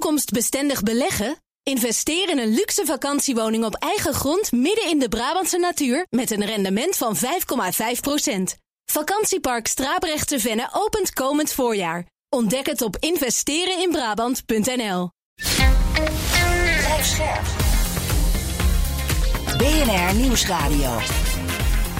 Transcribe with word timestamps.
toekomstbestendig 0.00 0.82
beleggen? 0.82 1.36
Investeer 1.62 2.30
in 2.30 2.38
een 2.38 2.54
luxe 2.54 2.84
vakantiewoning 2.84 3.64
op 3.64 3.74
eigen 3.74 4.14
grond 4.14 4.52
midden 4.52 4.88
in 4.88 4.98
de 4.98 5.08
Brabantse 5.08 5.58
natuur 5.58 6.06
met 6.10 6.30
een 6.30 6.44
rendement 6.44 6.96
van 6.96 7.16
5,5%. 7.16 7.20
Vakantiepark 8.84 9.66
Strabrechtse 9.66 10.40
Venne 10.40 10.68
opent 10.72 11.12
komend 11.12 11.52
voorjaar. 11.52 12.06
Ontdek 12.28 12.66
het 12.66 12.82
op 12.82 12.96
investereninbrabant.nl. 13.00 15.10
BNR 19.56 20.14
Nieuwsradio. 20.14 20.98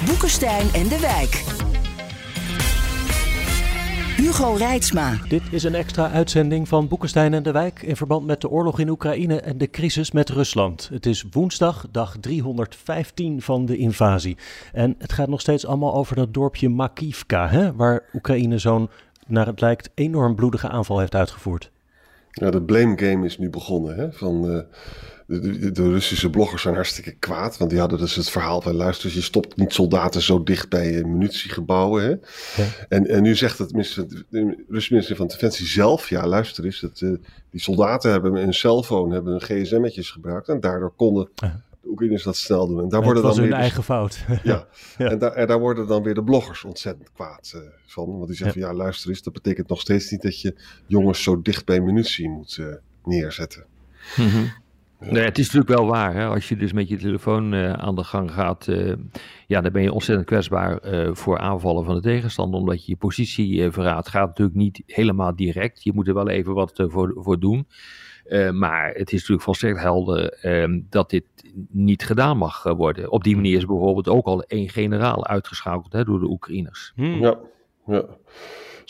Boekenstein 0.07 0.73
en 0.73 0.89
de 0.89 1.01
Wijk. 1.01 1.60
Hugo 4.21 4.53
Reitsma. 4.53 5.19
Dit 5.29 5.43
is 5.51 5.63
een 5.63 5.75
extra 5.75 6.11
uitzending 6.11 6.69
van 6.69 6.89
Boekenstein 6.89 7.35
en 7.35 7.43
de 7.43 7.53
Wijk 7.53 7.83
in 7.83 7.97
verband 7.97 8.27
met 8.27 8.41
de 8.41 8.49
oorlog 8.49 8.79
in 8.79 8.89
Oekraïne 8.89 9.41
en 9.41 9.59
de 9.59 9.71
crisis 9.71 10.13
met 10.13 10.29
Rusland. 10.29 10.89
Het 10.93 11.07
is 11.07 11.25
woensdag, 11.31 11.87
dag 11.91 12.17
315 12.21 13.43
van 13.43 13.67
de 13.67 13.77
invasie. 13.77 14.37
En 14.73 14.95
het 14.99 15.13
gaat 15.13 15.29
nog 15.29 15.41
steeds 15.41 15.67
allemaal 15.67 15.95
over 15.95 16.17
dat 16.17 16.35
dorpje 16.35 16.69
Makivka, 16.69 17.49
hè, 17.49 17.75
waar 17.75 18.03
Oekraïne 18.15 18.59
zo'n, 18.59 18.91
naar 19.27 19.47
het 19.47 19.61
lijkt, 19.61 19.91
enorm 19.95 20.35
bloedige 20.35 20.69
aanval 20.69 20.99
heeft 20.99 21.15
uitgevoerd. 21.15 21.71
Ja, 22.31 22.51
de 22.51 22.63
blame 22.63 22.99
game 22.99 23.27
is 23.27 23.39
nu 23.39 23.51
begonnen. 23.51 23.97
Hè? 23.97 24.13
Van, 24.13 24.51
uh, 24.51 24.61
de, 25.39 25.73
de, 25.73 25.91
Russische 25.91 26.31
bloggers 26.31 26.63
zijn 26.63 26.75
hartstikke 26.75 27.13
kwaad. 27.13 27.59
Want 27.59 27.71
die 27.71 27.79
hadden 27.79 27.99
dus 27.99 28.15
het 28.15 28.31
verhaal 28.31 28.61
van... 28.61 28.75
luister, 28.75 29.11
je 29.15 29.21
stopt 29.21 29.57
niet 29.57 29.73
soldaten 29.73 30.23
zo 30.23 30.43
dicht 30.43 30.69
bij 30.69 31.03
munitiegebouwen. 31.05 32.03
Hè? 32.03 32.11
Ja. 32.63 32.69
En, 32.89 33.07
en 33.07 33.23
nu 33.23 33.37
zegt 33.37 33.59
het 33.59 33.73
minister, 33.73 34.09
de 34.09 34.65
Russische 34.69 34.93
minister 34.93 35.17
van 35.17 35.27
Defensie 35.27 35.67
zelf... 35.67 36.09
ja, 36.09 36.27
luister 36.27 36.65
eens, 36.65 36.81
dat, 36.81 37.01
uh, 37.01 37.17
die 37.51 37.61
soldaten 37.61 38.11
hebben 38.11 38.37
een 38.37 38.55
cellphone... 38.55 39.15
hebben 39.15 39.33
hun 39.33 39.65
gsm'tjes 39.65 40.11
gebruikt... 40.11 40.49
en 40.49 40.61
daardoor 40.61 40.93
konden... 40.97 41.29
Ja 41.35 41.63
de 41.83 41.89
Oekraïners 41.89 42.23
dat 42.23 42.37
snel 42.37 42.67
doen. 42.67 42.83
En 42.83 42.89
daar 42.89 43.03
worden 43.03 43.23
was 43.23 43.35
dan 43.35 43.43
hun 43.43 43.53
weer 43.53 43.61
eigen 43.61 43.83
fout. 43.83 44.25
Ja, 44.43 44.67
ja. 44.99 45.11
En, 45.11 45.19
daar, 45.19 45.33
en, 45.33 45.47
daar, 45.47 45.59
worden 45.59 45.87
dan 45.87 46.03
weer 46.03 46.15
de 46.15 46.25
bloggers 46.25 46.65
ontzettend 46.65 47.13
kwaad 47.13 47.53
uh, 47.57 47.63
van. 47.87 48.07
Want 48.07 48.27
die 48.27 48.37
zeggen 48.37 48.61
ja. 48.61 48.67
van 48.67 48.77
ja, 48.77 48.83
luister 48.83 49.11
eens, 49.11 49.23
dat 49.23 49.33
betekent 49.33 49.69
nog 49.69 49.81
steeds 49.81 50.11
niet 50.11 50.23
dat 50.23 50.41
je 50.41 50.55
jongens 50.87 51.23
zo 51.23 51.43
dicht 51.43 51.65
bij 51.65 51.81
munitie 51.81 52.29
moet 52.29 52.57
uh, 52.57 52.75
neerzetten. 53.05 53.67
Mm 54.17 54.29
-hmm. 54.29 54.53
Ja. 55.01 55.13
Nee, 55.13 55.25
het 55.25 55.39
is 55.39 55.45
natuurlijk 55.45 55.81
wel 55.81 55.87
waar. 55.87 56.15
Hè? 56.15 56.27
Als 56.27 56.49
je 56.49 56.57
dus 56.57 56.73
met 56.73 56.89
je 56.89 56.97
telefoon 56.97 57.55
uh, 57.55 57.73
aan 57.73 57.95
de 57.95 58.05
gang 58.05 58.33
gaat, 58.33 58.69
ja, 59.47 59.61
dan 59.61 59.73
ben 59.73 59.83
je 59.83 59.93
ontzettend 59.93 60.29
kwetsbaar 60.29 60.81
voor 61.13 61.39
aanvallen 61.39 61.85
van 61.85 61.95
de 61.95 62.01
tegenstander. 62.01 62.61
Omdat 62.61 62.85
je 62.85 62.91
je 62.91 62.99
positie 62.99 63.71
verraadt. 63.71 64.09
gaat 64.09 64.27
natuurlijk 64.27 64.57
niet 64.57 64.83
helemaal 64.87 65.37
direct. 65.37 65.83
Je 65.83 65.93
moet 65.93 66.09
er 66.09 66.15
wel 66.15 66.29
even 66.29 66.55
wat 66.55 66.85
voor, 66.89 67.13
voor 67.17 67.39
doen. 67.39 67.67
Uh, 68.31 68.51
maar 68.51 68.89
het 68.89 69.09
is 69.09 69.13
natuurlijk 69.13 69.43
volstrekt 69.43 69.81
helder 69.81 70.39
uh, 70.43 70.81
dat 70.91 71.11
dit 71.11 71.25
niet 71.71 72.05
gedaan 72.05 72.37
mag 72.37 72.63
worden. 72.63 73.11
Op 73.11 73.25
die 73.25 73.37
manier 73.37 73.57
is 73.57 73.67
bijvoorbeeld 73.67 74.09
ook 74.09 74.27
al 74.27 74.43
één 74.43 74.69
generaal 74.69 75.27
uitgeschakeld 75.27 75.93
hè, 75.93 76.05
door 76.05 76.21
de 76.21 76.31
Oekraïners. 76.31 76.93
Hmm. 76.95 77.21
Ja, 77.21 77.39
ja. 77.87 78.05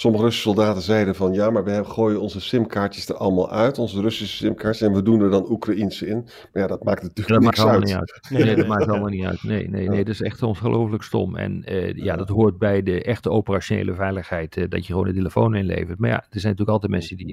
Sommige 0.01 0.25
Russische 0.25 0.49
soldaten 0.49 0.83
zeiden 0.83 1.15
van 1.15 1.33
ja, 1.33 1.51
maar 1.51 1.65
we 1.65 1.85
gooien 1.85 2.21
onze 2.21 2.41
simkaartjes 2.41 3.09
er 3.09 3.17
allemaal 3.17 3.51
uit, 3.51 3.79
onze 3.79 4.01
Russische 4.01 4.37
simkaartjes, 4.37 4.89
en 4.89 4.95
we 4.95 5.03
doen 5.03 5.21
er 5.21 5.31
dat 5.31 5.51
Oekraïense 5.51 6.07
in. 6.07 6.23
Maar 6.53 6.63
ja, 6.63 6.67
dat 6.67 6.85
maakt 6.85 7.03
natuurlijk 7.03 7.29
dat 7.29 7.41
niks 7.41 7.65
uit. 7.65 7.85
Niet 7.85 7.95
uit. 7.95 8.21
Nee, 8.31 8.45
nee, 8.45 8.57
dat 8.57 8.67
maakt 8.67 8.89
allemaal 8.91 9.09
niet 9.09 9.25
uit. 9.25 9.43
Nee, 9.43 9.69
nee, 9.69 9.89
nee, 9.89 10.05
dat 10.05 10.15
is 10.15 10.21
echt 10.23 10.43
ongelooflijk 10.43 11.03
stom. 11.03 11.37
En 11.37 11.65
uh, 11.69 11.93
ja, 11.95 12.17
dat 12.17 12.29
hoort 12.29 12.59
bij 12.59 12.83
de 12.83 13.03
echte 13.03 13.31
operationele 13.31 13.95
veiligheid, 13.95 14.57
uh, 14.57 14.65
dat 14.69 14.87
je 14.87 14.93
gewoon 14.93 15.09
de 15.09 15.15
telefoon 15.15 15.55
inlevert. 15.55 15.99
Maar 15.99 16.11
ja, 16.11 16.17
er 16.17 16.41
zijn 16.41 16.43
natuurlijk 16.53 16.71
altijd 16.71 16.93
mensen 16.93 17.17
die 17.17 17.27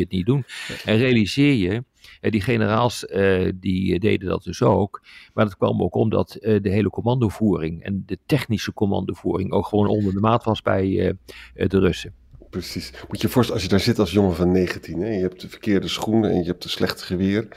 het 0.00 0.10
niet 0.10 0.26
doen. 0.26 0.44
En 0.84 0.96
realiseer 0.96 1.54
je, 1.54 1.82
uh, 2.20 2.30
die 2.30 2.40
generaals 2.40 3.06
die 3.54 3.98
deden 3.98 4.28
dat 4.28 4.42
dus 4.42 4.62
ook, 4.62 5.02
maar 5.34 5.44
dat 5.44 5.56
kwam 5.56 5.82
ook 5.82 5.94
omdat 5.94 6.36
de 6.40 6.70
hele 6.70 6.90
commandovoering 6.90 7.82
en 7.82 8.02
de 8.06 8.18
technische 8.26 8.72
commandovoering 8.72 9.52
ook 9.52 9.66
gewoon 9.66 9.88
onder 9.88 10.12
de 10.12 10.20
maat 10.20 10.44
was 10.44 10.62
bij 10.62 11.16
de 11.54 11.78
Russen. 11.78 12.14
Precies. 12.50 12.92
Moet 13.08 13.20
je 13.20 13.26
je 13.26 13.32
voorstellen, 13.32 13.60
als 13.60 13.70
je 13.70 13.76
daar 13.76 13.86
zit 13.86 13.98
als 13.98 14.10
jongen 14.10 14.34
van 14.34 14.52
19, 14.52 15.00
hè, 15.00 15.08
je 15.08 15.20
hebt 15.20 15.40
de 15.40 15.48
verkeerde 15.48 15.88
schoenen 15.88 16.30
en 16.30 16.38
je 16.38 16.44
hebt 16.44 16.64
een 16.64 16.70
slecht 16.70 17.02
geweer, 17.02 17.48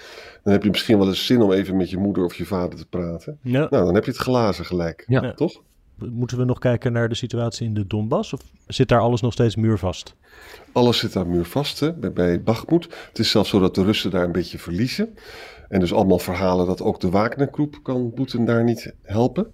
dan 0.43 0.53
heb 0.53 0.63
je 0.63 0.69
misschien 0.69 0.97
wel 0.97 1.07
eens 1.07 1.25
zin 1.25 1.41
om 1.41 1.51
even 1.51 1.77
met 1.77 1.89
je 1.89 1.97
moeder 1.97 2.23
of 2.23 2.35
je 2.35 2.45
vader 2.45 2.77
te 2.77 2.85
praten. 2.85 3.39
Ja. 3.41 3.67
Nou, 3.69 3.85
dan 3.85 3.95
heb 3.95 4.05
je 4.05 4.11
het 4.11 4.19
glazen 4.19 4.65
gelijk, 4.65 5.03
ja. 5.07 5.33
toch? 5.33 5.61
Moeten 6.09 6.37
we 6.37 6.45
nog 6.45 6.59
kijken 6.59 6.91
naar 6.91 7.09
de 7.09 7.15
situatie 7.15 7.67
in 7.67 7.73
de 7.73 7.87
Donbass 7.87 8.33
of 8.33 8.41
zit 8.67 8.87
daar 8.87 8.99
alles 8.99 9.21
nog 9.21 9.33
steeds 9.33 9.55
muurvast? 9.55 10.15
Alles 10.71 10.97
zit 10.97 11.13
daar 11.13 11.27
muurvast, 11.27 11.79
hè, 11.79 11.93
bij, 11.93 12.13
bij 12.13 12.43
Bakhmut. 12.43 12.83
Het 13.07 13.19
is 13.19 13.31
zelfs 13.31 13.49
zo 13.49 13.59
dat 13.59 13.75
de 13.75 13.83
Russen 13.83 14.11
daar 14.11 14.23
een 14.23 14.31
beetje 14.31 14.59
verliezen. 14.59 15.15
En 15.69 15.79
dus 15.79 15.93
allemaal 15.93 16.19
verhalen 16.19 16.65
dat 16.65 16.81
ook 16.81 16.99
de 16.99 17.09
Wagner-groep 17.09 17.79
kan 17.83 18.11
Poetin 18.13 18.45
daar 18.45 18.63
niet 18.63 18.93
helpen. 19.01 19.51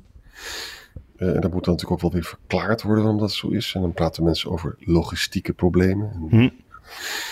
Uh, 1.17 1.35
en 1.35 1.41
dat 1.41 1.53
moet 1.53 1.63
dan 1.63 1.73
natuurlijk 1.73 1.91
ook 1.91 2.01
wel 2.01 2.11
weer 2.11 2.23
verklaard 2.23 2.81
worden 2.81 3.03
waarom 3.03 3.21
dat 3.21 3.31
zo 3.31 3.47
is. 3.47 3.73
En 3.75 3.81
dan 3.81 3.93
praten 3.93 4.23
mensen 4.23 4.51
over 4.51 4.75
logistieke 4.79 5.53
problemen. 5.53 6.11
En, 6.11 6.27
hm. 6.29 6.49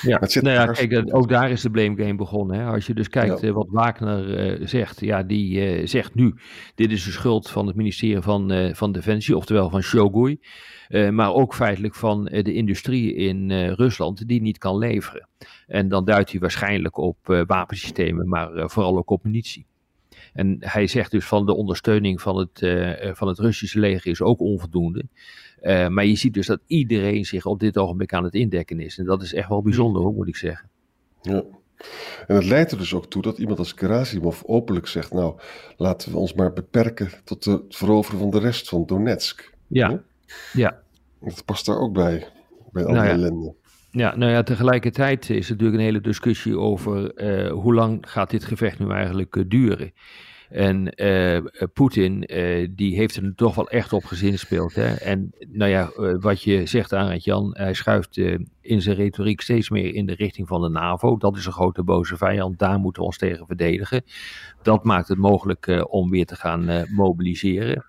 Ja, 0.01 0.19
nou 0.19 0.49
ja 0.49 0.65
kijk, 0.65 1.15
ook 1.15 1.29
daar 1.29 1.51
is 1.51 1.61
de 1.61 1.69
blame 1.69 1.95
game 1.95 2.15
begonnen. 2.15 2.59
Hè. 2.59 2.65
Als 2.65 2.87
je 2.87 2.93
dus 2.93 3.09
kijkt 3.09 3.41
ja. 3.41 3.47
uh, 3.47 3.53
wat 3.53 3.67
Wagner 3.69 4.57
uh, 4.59 4.67
zegt, 4.67 4.99
ja, 4.99 5.23
die 5.23 5.87
zegt 5.87 6.15
nu: 6.15 6.35
dit 6.75 6.91
is 6.91 7.03
de 7.03 7.11
schuld 7.11 7.49
van 7.49 7.67
het 7.67 7.75
ministerie 7.75 8.21
van, 8.21 8.71
van 8.75 8.91
Defensie, 8.91 9.37
oftewel 9.37 9.69
van 9.69 9.81
Shogui. 9.81 10.39
maar 11.11 11.33
ook 11.33 11.53
feitelijk 11.53 11.95
van 11.95 12.23
de 12.23 12.53
industrie 12.53 13.15
in 13.15 13.51
Rusland, 13.51 14.27
die 14.27 14.41
niet 14.41 14.57
kan 14.57 14.77
leveren. 14.77 15.27
En 15.67 15.87
dan 15.87 16.05
duidt 16.05 16.31
hij 16.31 16.39
waarschijnlijk 16.39 16.97
op 16.97 17.17
wapensystemen, 17.47 18.27
maar 18.27 18.69
vooral 18.69 18.97
ook 18.97 19.09
op 19.09 19.23
munitie. 19.23 19.65
En 20.33 20.57
hij 20.59 20.87
zegt 20.87 21.11
dus 21.11 21.25
van 21.25 21.45
de 21.45 21.55
ondersteuning 21.55 22.21
van 22.21 22.37
het, 22.37 22.59
van 23.17 23.27
het 23.27 23.39
Russische 23.39 23.79
leger 23.79 24.11
is 24.11 24.21
ook 24.21 24.39
onvoldoende. 24.39 25.05
Uh, 25.65 25.87
maar 25.87 26.05
je 26.05 26.15
ziet 26.15 26.33
dus 26.33 26.47
dat 26.47 26.59
iedereen 26.67 27.25
zich 27.25 27.45
op 27.45 27.59
dit 27.59 27.77
ogenblik 27.77 28.13
aan 28.13 28.23
het 28.23 28.33
indekken 28.33 28.79
is. 28.79 28.97
En 28.97 29.05
dat 29.05 29.21
is 29.21 29.33
echt 29.33 29.49
wel 29.49 29.61
bijzonder, 29.61 30.01
hoor, 30.01 30.13
moet 30.13 30.27
ik 30.27 30.35
zeggen. 30.35 30.69
Ja. 31.21 31.43
En 32.27 32.35
het 32.35 32.45
leidt 32.45 32.71
er 32.71 32.77
dus 32.77 32.93
ook 32.93 33.05
toe 33.05 33.21
dat 33.21 33.37
iemand 33.37 33.59
als 33.59 33.71
Gerasimov 33.71 34.41
openlijk 34.43 34.87
zegt: 34.87 35.13
Nou, 35.13 35.39
laten 35.77 36.11
we 36.11 36.17
ons 36.17 36.33
maar 36.33 36.53
beperken 36.53 37.09
tot 37.23 37.45
het 37.45 37.75
veroveren 37.75 38.19
van 38.19 38.29
de 38.29 38.39
rest 38.39 38.69
van 38.69 38.85
Donetsk. 38.85 39.53
Ja. 39.67 40.01
Ja. 40.53 40.81
Dat 41.19 41.45
past 41.45 41.65
daar 41.65 41.79
ook 41.79 41.93
bij, 41.93 42.27
bij 42.71 42.83
al 42.83 42.93
die 42.93 43.01
nou 43.01 43.07
ja. 43.07 43.13
ellende. 43.13 43.53
Ja, 43.91 44.15
nou 44.15 44.31
ja, 44.31 44.43
tegelijkertijd 44.43 45.29
is 45.29 45.45
er 45.45 45.51
natuurlijk 45.51 45.77
een 45.77 45.85
hele 45.85 46.01
discussie 46.01 46.57
over 46.57 47.21
uh, 47.23 47.51
hoe 47.51 47.73
lang 47.73 48.11
gaat 48.11 48.29
dit 48.29 48.43
gevecht 48.43 48.79
nu 48.79 48.89
eigenlijk 48.89 49.35
uh, 49.35 49.43
duren. 49.47 49.93
En 50.55 51.03
uh, 51.03 51.41
Poetin, 51.73 52.23
uh, 52.27 52.67
die 52.71 52.95
heeft 52.95 53.15
er 53.15 53.35
toch 53.35 53.55
wel 53.55 53.69
echt 53.69 53.93
op 53.93 54.05
gezinspeeld. 54.05 54.75
Hè? 54.75 54.93
En 54.93 55.33
nou 55.51 55.71
ja, 55.71 55.91
uh, 55.97 56.15
wat 56.19 56.41
je 56.41 56.65
zegt, 56.65 56.93
Arend 56.93 57.23
Jan, 57.23 57.49
hij 57.57 57.73
schuift 57.73 58.17
in 58.61 58.81
zijn 58.81 58.95
retoriek 58.95 59.41
steeds 59.41 59.69
meer 59.69 59.93
in 59.93 60.05
de 60.05 60.13
richting 60.13 60.47
van 60.47 60.61
de 60.61 60.69
NAVO. 60.69 61.17
Dat 61.17 61.37
is 61.37 61.45
een 61.45 61.51
grote 61.51 61.83
boze 61.83 62.17
vijand, 62.17 62.59
daar 62.59 62.79
moeten 62.79 63.01
we 63.01 63.07
ons 63.07 63.17
tegen 63.17 63.45
verdedigen. 63.45 64.03
Dat 64.61 64.83
maakt 64.83 65.07
het 65.07 65.17
mogelijk 65.17 65.85
om 65.89 66.09
weer 66.09 66.25
te 66.25 66.35
gaan 66.35 66.85
mobiliseren. 66.89 67.85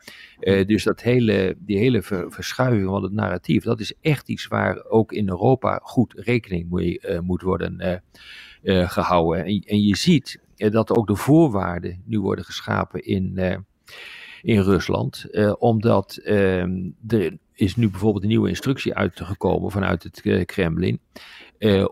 dus 0.67 0.85
dat 0.85 1.03
hele, 1.03 1.57
die 1.59 1.79
hele 1.79 2.03
ver, 2.03 2.33
verschuiving 2.33 2.85
van 2.85 3.03
het 3.03 3.13
narratief, 3.13 3.65
dat 3.65 3.81
is 3.81 3.95
echt 4.01 4.29
iets 4.29 4.47
waar 4.47 4.85
ook 4.85 5.13
in 5.13 5.29
Europa 5.29 5.81
goed 5.83 6.15
rekening 6.17 6.71
mee 6.71 7.01
moet 7.21 7.43
worden 7.43 8.03
gehouden. 8.63 9.45
En, 9.45 9.63
en 9.67 9.83
je 9.83 9.97
ziet 9.97 10.45
dat 10.57 10.97
ook 10.97 11.07
de 11.07 11.17
voorwaarden 11.17 12.03
nu 12.05 12.21
worden 12.21 12.45
geschapen 12.45 13.05
in, 13.05 13.33
uh, 13.35 13.57
in 14.43 14.61
Rusland. 14.61 15.27
Uh, 15.31 15.55
omdat 15.59 16.21
uh, 16.25 16.63
er 17.09 17.39
is 17.53 17.77
nu 17.77 17.91
bijvoorbeeld 17.91 18.23
een 18.23 18.29
nieuwe 18.29 18.49
instructie 18.49 18.95
uitgekomen 18.95 19.71
vanuit 19.71 20.03
het 20.03 20.45
Kremlin. 20.45 21.01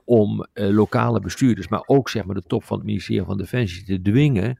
om 0.04 0.46
lokale 0.52 1.20
bestuurders, 1.20 1.68
maar 1.68 1.82
ook 1.86 2.08
zeg 2.08 2.24
maar, 2.24 2.34
de 2.34 2.42
top 2.46 2.64
van 2.64 2.76
het 2.76 2.86
ministerie 2.86 3.24
van 3.24 3.36
Defensie 3.36 3.84
te 3.84 4.02
dwingen. 4.02 4.58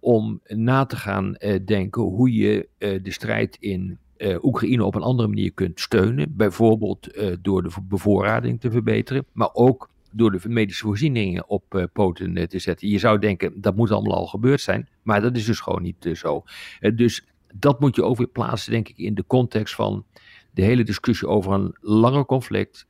om 0.00 0.40
na 0.46 0.84
te 0.84 0.96
gaan 0.96 1.36
denken 1.64 2.02
hoe 2.02 2.32
je 2.32 2.68
de 2.78 3.10
strijd 3.10 3.56
in 3.60 3.98
Oekraïne 4.42 4.84
op 4.84 4.94
een 4.94 5.02
andere 5.02 5.28
manier 5.28 5.52
kunt 5.52 5.80
steunen. 5.80 6.36
Bijvoorbeeld 6.36 7.08
door 7.42 7.62
de 7.62 7.70
bevoorrading 7.82 8.60
te 8.60 8.70
verbeteren, 8.70 9.26
maar 9.32 9.50
ook 9.52 9.88
door 10.16 10.30
de 10.30 10.48
medische 10.48 10.84
voorzieningen 10.84 11.48
op 11.48 11.74
uh, 11.74 11.84
poten 11.92 12.36
uh, 12.36 12.44
te 12.44 12.58
zetten. 12.58 12.88
Je 12.88 12.98
zou 12.98 13.18
denken, 13.18 13.60
dat 13.60 13.76
moet 13.76 13.90
allemaal 13.90 14.16
al 14.16 14.26
gebeurd 14.26 14.60
zijn, 14.60 14.88
maar 15.02 15.20
dat 15.20 15.36
is 15.36 15.44
dus 15.44 15.60
gewoon 15.60 15.82
niet 15.82 16.04
uh, 16.04 16.14
zo. 16.14 16.44
dus 16.94 17.26
dat 17.54 17.80
moet 17.80 17.96
je 17.96 18.02
ook 18.04 18.16
weer 18.16 18.26
plaatsen, 18.26 18.72
denk 18.72 18.88
ik, 18.88 18.98
in 18.98 19.14
de 19.14 19.26
context 19.26 19.74
van 19.74 20.04
de 20.50 20.62
hele 20.62 20.82
discussie 20.84 21.28
over 21.28 21.52
een 21.52 21.76
langer 21.80 22.24
conflict, 22.24 22.86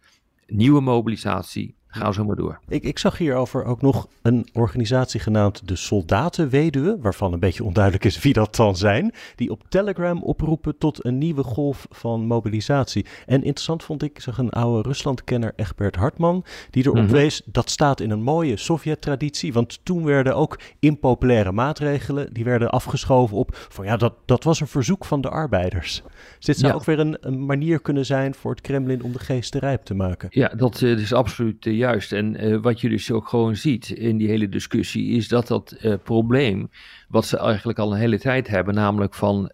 nieuwe 0.47 0.81
mobilisatie, 0.81 1.75
Ga 1.95 2.13
zo 2.13 2.25
maar 2.25 2.37
door. 2.37 2.61
Ik, 2.69 2.83
ik 2.83 2.99
zag 2.99 3.19
hierover 3.19 3.65
ook 3.65 3.83
nog 3.83 4.09
een 4.23 4.49
organisatie 4.53 5.21
genaamd 5.21 5.69
de 5.69 5.77
Soldatenweduwe, 5.77 6.99
waarvan 7.01 7.33
een 7.33 7.39
beetje 7.39 7.65
onduidelijk 7.65 8.05
is 8.05 8.23
wie 8.23 8.33
dat 8.33 8.57
dan 8.57 8.77
zijn, 8.77 9.13
die 9.37 9.51
op 9.51 9.63
Telegram 9.69 10.23
oproepen 10.23 10.79
tot 10.79 11.05
een 11.05 11.19
nieuwe 11.19 11.43
golf 11.43 11.87
van 11.91 12.27
mobilisatie. 12.27 13.07
En 13.27 13.43
interessant 13.43 13.83
vond 13.83 14.03
ik, 14.03 14.21
zag 14.21 14.39
een 14.39 14.51
oude 14.51 14.89
Ruslandkenner 14.89 15.53
Egbert 15.57 15.97
Hartman, 15.97 16.45
die 16.71 16.83
erop 16.85 16.97
mm 16.97 17.13
wees, 17.15 17.43
dat 17.45 17.71
staat 17.71 18.01
in 18.01 18.11
een 18.11 18.23
mooie 18.23 18.57
Sovjet-traditie, 18.57 19.53
want 19.53 19.81
toen 19.83 20.05
werden 20.05 20.37
ook 20.37 20.59
impopulaire 20.79 21.53
maatregelen, 21.53 22.33
die 22.33 22.45
werden 22.45 22.71
afgeschoven 22.71 23.37
op, 23.37 23.57
van 23.69 23.85
ja, 23.85 23.97
dat, 23.97 24.15
dat 24.25 24.45
was 24.45 24.61
een 24.61 24.67
verzoek 24.67 25.05
van 25.05 25.21
de 25.21 25.29
arbeiders. 25.29 26.03
Dus 26.37 26.47
dit 26.47 26.59
zou 26.59 26.73
ook 26.73 26.85
weer 26.85 26.99
een, 26.99 27.17
een, 27.21 27.45
manier 27.45 27.81
kunnen 27.81 28.07
zijn 28.07 28.35
voor 28.35 28.51
het 28.51 28.61
Kremlin 28.61 29.03
om 29.03 29.13
de 29.13 29.19
geest 29.19 29.55
rijp 29.55 29.83
te 29.83 29.95
maken. 29.95 30.29
Ja, 30.31 30.49
dat 30.49 30.81
uh, 30.81 30.99
is 30.99 31.13
absoluut 31.13 31.67
uh, 31.67 31.77
juist. 31.85 32.13
En 32.13 32.45
uh, 32.45 32.61
wat 32.61 32.81
je 32.81 32.89
dus 32.89 33.11
ook 33.11 33.29
gewoon 33.29 33.57
ziet 33.57 33.91
in 33.91 34.17
die 34.17 34.29
hele 34.29 34.49
discussie, 34.49 35.17
is 35.17 35.29
dat 35.29 35.47
dat 35.47 35.77
probleem, 36.05 36.71
wat 37.09 37.27
ze 37.27 37.39
eigenlijk 37.39 37.79
al 37.79 37.93
een 37.93 37.99
hele 37.99 38.19
tijd 38.19 38.49
hebben, 38.49 38.75
namelijk 38.75 39.15
van. 39.15 39.51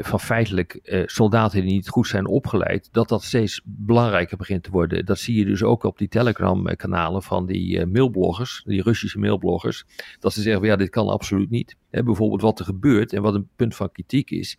van 0.00 0.20
feitelijk 0.20 1.04
soldaten 1.06 1.62
die 1.62 1.72
niet 1.72 1.88
goed 1.88 2.06
zijn 2.06 2.26
opgeleid, 2.26 2.88
dat 2.92 3.08
dat 3.08 3.22
steeds 3.22 3.60
belangrijker 3.64 4.36
begint 4.36 4.62
te 4.62 4.70
worden. 4.70 5.04
Dat 5.04 5.18
zie 5.18 5.38
je 5.38 5.44
dus 5.44 5.62
ook 5.62 5.84
op 5.84 5.98
die 5.98 6.08
Telegram-kanalen 6.08 7.22
van 7.22 7.46
die 7.46 7.86
mailbloggers, 7.86 8.62
die 8.66 8.82
Russische 8.82 9.18
mailbloggers, 9.18 9.84
dat 10.18 10.32
ze 10.32 10.42
zeggen: 10.42 10.66
ja, 10.66 10.76
dit 10.76 10.90
kan 10.90 11.08
absoluut 11.08 11.50
niet. 11.50 11.76
bijvoorbeeld 11.90 12.42
wat 12.42 12.58
er 12.58 12.64
gebeurt 12.64 13.12
en 13.12 13.22
wat 13.22 13.34
een 13.34 13.48
punt 13.56 13.76
van 13.76 13.92
kritiek 13.92 14.30
is, 14.30 14.58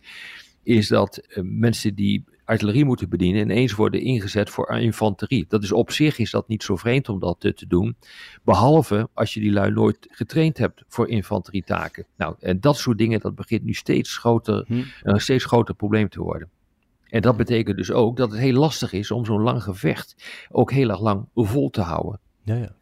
is 0.62 0.88
dat 0.88 1.26
mensen 1.42 1.94
die 1.94 2.24
artillerie 2.44 2.84
moeten 2.84 3.08
bedienen 3.08 3.42
ineens 3.42 3.72
worden 3.74 4.00
ingezet 4.00 4.50
voor 4.50 4.78
infanterie. 4.78 5.44
Dat 5.48 5.62
is 5.62 5.72
op 5.72 5.90
zich 5.90 6.18
is 6.18 6.30
dat 6.30 6.48
niet 6.48 6.62
zo 6.62 6.76
vreemd 6.76 7.08
om 7.08 7.18
dat 7.18 7.40
te, 7.40 7.54
te 7.54 7.66
doen, 7.66 7.96
behalve 8.42 9.08
als 9.14 9.34
je 9.34 9.40
die 9.40 9.52
lui 9.52 9.70
nooit 9.70 10.06
getraind 10.10 10.58
hebt 10.58 10.82
voor 10.88 11.08
infanterietaken. 11.08 12.06
Nou, 12.16 12.34
en 12.40 12.60
dat 12.60 12.76
soort 12.76 12.98
dingen, 12.98 13.20
dat 13.20 13.34
begint 13.34 13.64
nu 13.64 13.72
steeds 13.72 14.18
groter, 14.18 14.64
hm. 14.66 14.82
een 15.02 15.20
steeds 15.20 15.44
groter 15.44 15.74
probleem 15.74 16.08
te 16.08 16.22
worden. 16.22 16.48
En 17.08 17.22
dat 17.22 17.36
betekent 17.36 17.76
dus 17.76 17.90
ook 17.90 18.16
dat 18.16 18.30
het 18.30 18.40
heel 18.40 18.58
lastig 18.58 18.92
is 18.92 19.10
om 19.10 19.24
zo'n 19.24 19.42
lang 19.42 19.62
gevecht 19.62 20.24
ook 20.50 20.72
heel 20.72 20.90
erg 20.90 21.00
lang 21.00 21.28
vol 21.34 21.70
te 21.70 21.80
houden. 21.80 22.20
Ja, 22.42 22.54
ja. 22.54 22.74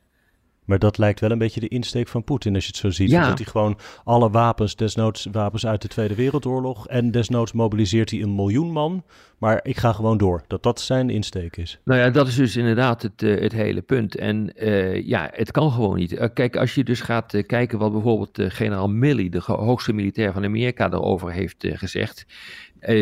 Maar 0.71 0.79
dat 0.79 0.99
lijkt 0.99 1.21
wel 1.21 1.31
een 1.31 1.39
beetje 1.39 1.61
de 1.61 1.69
insteek 1.69 2.09
van 2.09 2.25
Poetin 2.25 2.55
als 2.55 2.65
je 2.65 2.71
het 2.71 2.81
zo 2.81 2.91
ziet. 2.91 3.11
Dat 3.11 3.39
hij 3.39 3.47
gewoon 3.47 3.79
alle 4.05 4.31
wapens, 4.31 4.77
desnoods 4.77 5.29
wapens 5.33 5.67
uit 5.67 5.83
de 5.83 5.89
Tweede 5.89 6.15
Wereldoorlog. 6.15 6.87
En 6.87 7.11
desnoods 7.11 7.53
mobiliseert 7.53 8.11
hij 8.11 8.23
een 8.23 8.35
miljoen 8.35 8.73
man. 8.73 9.05
Maar 9.39 9.61
ik 9.63 9.77
ga 9.77 9.93
gewoon 9.93 10.19
door. 10.19 10.43
Dat 10.47 10.63
dat 10.63 10.81
zijn 10.81 11.11
insteek 11.11 11.57
is. 11.57 11.81
Nou 11.85 12.01
ja, 12.01 12.11
dat 12.11 12.29
is 12.29 12.35
dus 12.35 12.57
inderdaad 12.57 13.03
het, 13.03 13.23
uh, 13.23 13.41
het 13.41 13.53
hele 13.53 13.83
punt. 13.83 14.17
En 14.17 14.53
uh, 14.57 15.07
ja, 15.07 15.31
het 15.33 15.51
kan 15.51 15.73
gewoon 15.73 15.97
niet. 15.97 16.13
Uh, 16.13 16.25
kijk, 16.35 16.57
als 16.57 16.75
je 16.75 16.85
dus 16.85 17.01
gaat 17.01 17.43
kijken 17.47 17.79
wat 17.79 17.93
bijvoorbeeld 17.93 18.53
generaal 18.53 18.89
Milley, 18.89 19.29
de 19.29 19.43
hoogste 19.43 19.93
militair 19.93 20.33
van 20.33 20.45
Amerika, 20.45 20.89
daarover 20.89 21.33
heeft 21.33 21.67
gezegd. 21.69 22.27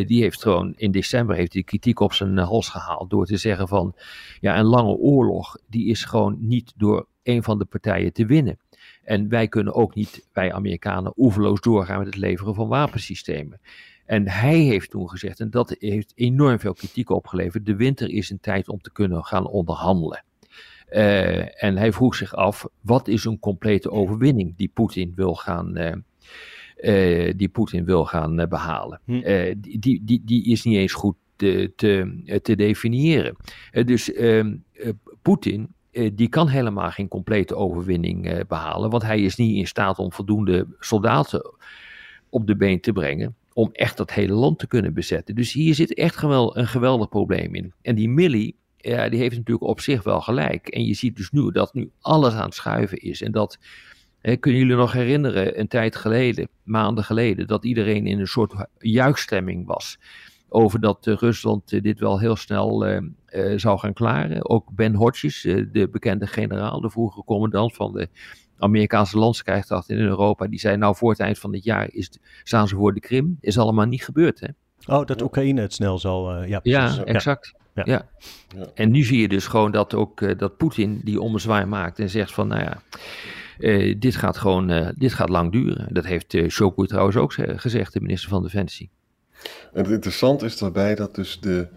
die 0.07 0.23
heeft 0.23 0.43
gewoon 0.43 0.73
in 0.77 0.91
december 0.91 1.37
heeft 1.37 1.53
hij 1.53 1.63
kritiek 1.63 2.01
op 2.01 2.13
zijn 2.13 2.39
hals 2.39 2.69
gehaald 2.69 3.11
door 3.11 3.27
te 3.27 3.37
zeggen 3.37 3.69
van 3.69 3.95
ja, 4.41 4.59
een 4.59 4.65
lange 4.65 4.97
oorlog 4.97 5.57
die 5.67 5.87
is 5.87 6.05
gewoon 6.05 6.37
niet 6.41 6.73
door 6.77 7.07
een 7.29 7.43
van 7.43 7.59
de 7.59 7.65
partijen 7.65 8.13
te 8.13 8.27
winnen. 8.27 8.59
En 9.05 9.29
wij 9.29 9.49
kunnen 9.49 9.75
ook 9.75 9.95
niet, 9.95 10.29
wij 10.33 10.53
Amerikanen, 10.53 11.13
oeverloos 11.17 11.61
doorgaan 11.61 11.99
met 11.99 12.07
het 12.07 12.17
leveren 12.17 12.55
van 12.55 12.69
wapensystemen. 12.69 13.61
En 14.05 14.29
hij 14.29 14.59
heeft 14.59 14.91
toen 14.91 15.11
gezegd, 15.11 15.41
en 15.41 15.51
dat 15.51 15.77
heeft 15.79 16.13
enorm 16.15 16.59
veel 16.59 16.73
kritiek 16.73 17.11
opgeleverd, 17.11 17.67
de 17.67 17.77
winter 17.77 18.11
is 18.11 18.31
een 18.31 18.41
tijd 18.41 18.69
om 18.69 18.81
te 18.81 18.93
kunnen 18.93 19.25
gaan 19.25 19.47
onderhandelen. 19.47 20.25
Uh, 20.91 21.65
en 21.65 21.77
hij 21.77 21.93
vroeg 21.93 22.15
zich 22.15 22.35
af, 22.35 22.67
wat 22.81 23.09
is 23.09 23.25
een 23.25 23.39
complete 23.39 23.91
overwinning 23.91 24.57
die 24.57 24.71
Poetin 24.75 25.13
wil 25.15 25.35
gaan, 25.35 25.79
uh, 25.79 25.93
uh, 26.77 27.33
die 27.37 27.49
Poetin 27.49 27.85
wil 27.85 28.05
gaan 28.05 28.49
behalen? 28.49 29.01
Hm. 29.05 29.55
die, 29.59 30.05
die, 30.05 30.23
die 30.25 30.45
is 30.45 30.65
niet 30.65 30.77
eens 30.77 30.93
goed 30.93 31.17
te, 31.37 31.73
te, 31.77 32.41
te 32.43 32.57
definiëren. 32.57 33.37
dus 33.85 34.13
ehm, 34.13 34.57
Poetin 35.23 35.63
eh, 35.63 35.78
die 35.91 36.29
kan 36.29 36.49
helemaal 36.49 36.91
geen 36.91 37.09
complete 37.09 37.55
overwinning 37.55 38.27
eh, 38.27 38.41
behalen, 38.49 38.91
want 38.91 39.03
hij 39.03 39.21
is 39.21 39.37
niet 39.37 39.57
in 39.57 39.67
staat 39.67 39.99
om 39.99 40.13
voldoende 40.13 40.67
soldaten 40.79 41.53
op 42.29 42.47
de 42.47 42.57
been 42.57 42.81
te 42.81 42.93
brengen 42.93 43.35
om 43.53 43.69
echt 43.73 43.97
dat 43.97 44.13
hele 44.13 44.33
land 44.33 44.59
te 44.59 44.67
kunnen 44.67 44.95
bezetten. 44.95 45.35
Dus 45.35 45.53
hier 45.53 45.75
zit 45.75 45.95
echt 45.95 46.21
wel 46.21 46.57
een 46.57 46.67
geweldig 46.67 47.09
probleem 47.09 47.55
in. 47.55 47.73
En 47.83 47.95
die 47.95 48.09
Millie, 48.09 48.57
ja, 48.77 49.09
die 49.09 49.19
heeft 49.19 49.37
natuurlijk 49.37 49.67
op 49.67 49.81
zich 49.81 50.03
wel 50.03 50.21
gelijk. 50.21 50.69
En 50.69 50.85
je 50.85 50.95
ziet 50.95 51.17
dus 51.17 51.31
nu 51.31 51.51
dat 51.51 51.75
nu 51.75 51.91
alles 52.01 52.35
aan 52.35 52.45
het 52.45 52.55
schuiven 52.55 52.99
is. 52.99 53.23
En 53.23 53.33
dat, 53.33 53.59
kunnen 54.21 54.61
jullie 54.61 54.77
nog 54.77 54.93
herinneren, 54.93 55.61
een 55.61 55.69
tijd 55.69 55.97
geleden, 55.97 56.49
maanden 56.63 57.05
geleden, 57.05 57.47
dat 57.47 57.65
iedereen 57.65 58.07
in 58.07 58.21
een 58.21 58.27
soort 58.27 58.55
juichstemming 58.79 59.67
was 59.67 59.99
over 60.49 60.81
dat 60.81 61.07
uh, 61.07 61.15
Rusland 61.17 61.73
uh, 61.73 61.83
dit 61.83 62.01
wel 62.01 62.19
heel 62.19 62.37
snel 62.37 62.89
uh, 62.89 63.01
zou 63.57 63.79
gaan 63.79 63.93
klaren. 63.93 64.49
Ook 64.49 64.71
Ben 64.75 64.95
Hodges, 64.95 65.43
de 65.73 65.89
bekende 65.93 66.27
generaal, 66.27 66.81
de 66.81 66.91
vroegere 66.91 67.25
commandant 67.25 67.75
van 67.75 67.93
de 67.93 68.09
Amerikaanse 68.59 69.19
landskrijgskracht 69.19 69.89
in 69.89 69.99
Europa, 69.99 70.47
die 70.47 70.59
zei 70.59 70.77
nou 70.77 70.97
voor 70.97 71.11
het 71.11 71.21
eind 71.21 71.39
van 71.39 71.53
dit 71.53 71.65
jaar 71.65 71.89
is, 71.93 72.19
staan 72.43 72.69
ze 72.69 72.77
voor 72.77 72.95
de 72.95 73.01
Krim. 73.01 73.39
Is 73.41 73.59
allemaal 73.59 73.87
niet 73.87 74.05
gebeurd 74.05 74.41
hè. 74.41 74.49
Oh, 74.95 75.07
dat 75.07 75.23
Oekraïne 75.23 75.61
het 75.61 75.73
snel 75.73 75.99
zal... 75.99 76.45
ja, 76.45 76.61
ja, 76.63 77.05
exact. 77.05 77.55
Ja. 77.75 77.83
Ja. 77.87 78.09
ja. 78.57 78.67
En 78.75 78.91
nu 78.91 79.03
zie 79.03 79.21
je 79.21 79.29
dus 79.29 79.47
gewoon 79.47 79.73
dat 79.73 79.95
ook 79.95 80.39
dat 80.39 80.57
Poetin 80.57 81.01
die 81.05 81.21
ommezwaai 81.21 81.65
maakt 81.65 81.99
en 81.99 82.11
zegt 82.11 82.33
van 82.33 82.49
nou 82.49 82.63
ja, 82.63 82.83
dit 83.99 84.17
gaat 84.17 84.37
gewoon, 84.37 84.93
dit 84.97 85.13
gaat 85.13 85.29
lang 85.29 85.53
duren. 85.53 85.87
Dat 85.95 86.05
heeft 86.05 86.35
uh, 86.35 86.49
Shoku 86.49 86.87
trouwens 86.87 87.17
ook 87.17 87.33
gezegd, 87.39 87.93
de 87.93 88.01
minister 88.01 88.29
van 88.29 88.43
Defensie. 88.43 88.91
En 89.73 89.83
het 89.83 89.93
interessante 89.93 90.45
is 90.45 90.59
daarbij 90.59 90.95
dat 90.95 91.15
dus 91.15 91.41
de. 91.41 91.69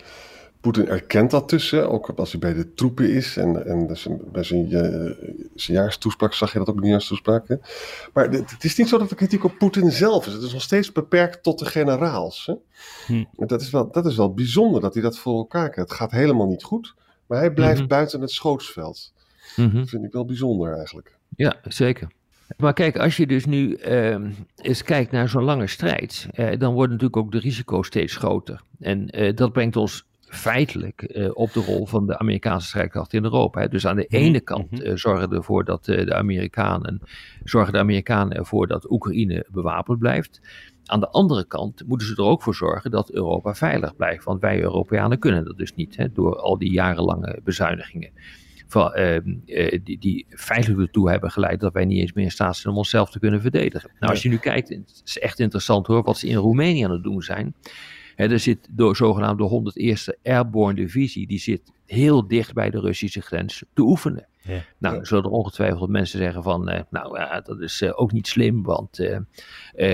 Poetin 0.61 0.87
erkent 0.87 1.31
dat 1.31 1.47
tussen, 1.47 1.89
ook 1.89 2.09
als 2.09 2.31
hij 2.31 2.39
bij 2.39 2.53
de 2.53 2.73
troepen 2.73 3.09
is. 3.09 3.37
En, 3.37 3.65
en 3.65 3.87
bij 4.31 4.43
zijn, 4.43 4.71
uh, 4.71 5.11
zijn 5.55 5.77
jaarstoespraak 5.77 6.33
zag 6.33 6.51
je 6.51 6.57
dat 6.57 6.69
ook 6.69 6.75
in 6.75 6.81
de 6.81 6.87
jaarstoespraak. 6.87 7.47
Hè? 7.47 7.55
Maar 8.13 8.29
het, 8.29 8.63
is 8.63 8.77
niet 8.77 8.89
zo 8.89 8.97
dat 8.97 9.09
de 9.09 9.15
kritiek 9.15 9.43
op 9.43 9.57
Poetin 9.57 9.91
zelf 9.91 10.27
is. 10.27 10.33
Het 10.33 10.41
is 10.41 10.53
nog 10.53 10.61
steeds 10.61 10.91
beperkt 10.91 11.43
tot 11.43 11.59
de 11.59 11.65
generaals. 11.65 12.45
Hè? 12.45 12.53
Hm. 13.05 13.45
Dat, 13.45 13.61
is 13.61 13.69
wel, 13.69 13.91
dat 13.91 14.05
is 14.05 14.15
wel 14.15 14.33
bijzonder 14.33 14.81
dat 14.81 14.93
hij 14.93 15.03
dat 15.03 15.17
voor 15.17 15.37
elkaar 15.37 15.69
krijgt. 15.69 15.89
Het 15.89 15.99
gaat 15.99 16.11
helemaal 16.11 16.47
niet 16.47 16.63
goed, 16.63 16.95
maar 17.27 17.39
hij 17.39 17.53
blijft 17.53 17.79
mhm. 17.79 17.87
buiten 17.87 18.21
het 18.21 18.31
schootsveld. 18.31 19.13
Mhm. 19.55 19.75
Dat 19.75 19.89
vind 19.89 20.03
ik 20.03 20.13
wel 20.13 20.25
bijzonder 20.25 20.73
eigenlijk. 20.75 21.17
Ja, 21.35 21.55
zeker. 21.63 22.11
Maar 22.57 22.73
kijk, 22.73 22.97
als 22.97 23.17
je 23.17 23.27
dus 23.27 23.45
nu 23.45 23.77
uh, 23.77 24.17
eens 24.55 24.83
kijkt 24.83 25.11
naar 25.11 25.29
zo'n 25.29 25.43
lange 25.43 25.67
strijd, 25.67 26.27
uh, 26.33 26.57
dan 26.57 26.73
worden 26.73 26.91
natuurlijk 26.91 27.17
ook 27.17 27.31
de 27.31 27.39
risico's 27.39 27.87
steeds 27.87 28.15
groter. 28.15 28.61
En 28.79 29.21
uh, 29.21 29.35
dat 29.35 29.51
brengt 29.51 29.75
ons 29.75 30.05
feitelijk 30.21 31.11
uh, 31.15 31.29
op 31.33 31.53
de 31.53 31.59
rol 31.59 31.85
van 31.85 32.07
de 32.07 32.19
Amerikaanse 32.19 32.67
strijdkracht 32.67 33.13
in 33.13 33.23
Europa. 33.23 33.61
Hè. 33.61 33.67
Dus 33.67 33.87
aan 33.87 33.95
de 33.95 34.05
mhm, 34.09 34.21
ene 34.21 34.39
kant 34.39 34.83
uh, 34.83 34.95
zorgen 34.95 35.31
ervoor 35.31 35.65
dat 35.65 35.85
de 35.85 36.13
Amerikanen 36.13 37.01
zorgen 37.43 37.73
de 37.73 37.79
Amerikanen 37.79 38.37
ervoor 38.37 38.67
dat 38.67 38.91
Oekraïne 38.91 39.45
bewapend 39.51 39.99
blijft. 39.99 40.41
Aan 40.85 40.99
de 40.99 41.09
andere 41.09 41.45
kant 41.45 41.83
moeten 41.87 42.07
ze 42.07 42.15
er 42.15 42.23
ook 42.23 42.41
voor 42.41 42.55
zorgen 42.55 42.91
dat 42.91 43.11
Europa 43.11 43.53
veilig 43.55 43.95
blijft. 43.95 44.23
Want 44.23 44.41
wij 44.41 44.61
Europeanen 44.61 45.19
kunnen 45.19 45.45
dat 45.45 45.57
dus 45.57 45.75
niet, 45.75 45.97
hè, 45.97 46.11
door 46.11 46.35
al 46.35 46.57
die 46.57 46.71
jarenlange 46.71 47.39
bezuinigingen 47.43 48.11
van, 48.71 48.93
ehm, 48.93 49.35
uh, 49.45 49.79
die, 49.83 49.99
die 49.99 50.25
feitelijk 50.29 50.81
ertoe 50.81 51.09
hebben 51.09 51.31
geleid 51.31 51.59
dat 51.59 51.73
wij 51.73 51.85
niet 51.85 51.99
eens 51.99 52.13
meer 52.13 52.23
in 52.23 52.31
staat 52.31 52.55
zijn 52.55 52.73
om 52.73 52.79
onszelf 52.79 53.11
te 53.11 53.19
kunnen 53.19 53.41
verdedigen. 53.41 53.91
Nou, 53.99 54.11
als 54.11 54.23
je 54.23 54.29
nu 54.29 54.37
kijkt, 54.37 54.69
het 54.69 55.01
is 55.05 55.19
echt 55.19 55.39
interessant 55.39 55.87
hoor, 55.87 56.03
wat 56.03 56.17
ze 56.17 56.27
in 56.27 56.35
Roemenië 56.35 56.83
aan 56.83 56.91
het 56.91 57.03
doen 57.03 57.21
zijn. 57.21 57.55
er 58.15 58.39
zit 58.39 58.67
de 58.71 58.95
zogenaamde 58.95 59.73
101e 59.73 60.19
Airborne 60.23 60.75
Divisie, 60.75 61.27
die 61.27 61.39
zit 61.39 61.71
heel 61.85 62.27
dicht 62.27 62.53
bij 62.53 62.69
de 62.69 62.79
Russische 62.79 63.21
grens 63.21 63.63
te 63.73 63.81
oefenen. 63.81 64.27
Ja. 64.41 64.63
Nou, 64.77 64.95
ja. 64.95 65.03
zullen 65.03 65.23
er 65.23 65.29
ongetwijfeld 65.29 65.89
mensen 65.89 66.19
zeggen 66.19 66.43
van, 66.43 66.71
uh, 66.71 66.79
nou 66.89 67.19
ja, 67.19 67.41
dat 67.41 67.61
is 67.61 67.81
uh, 67.81 67.91
ook 67.95 68.11
niet 68.11 68.27
slim, 68.27 68.63
want 68.63 68.97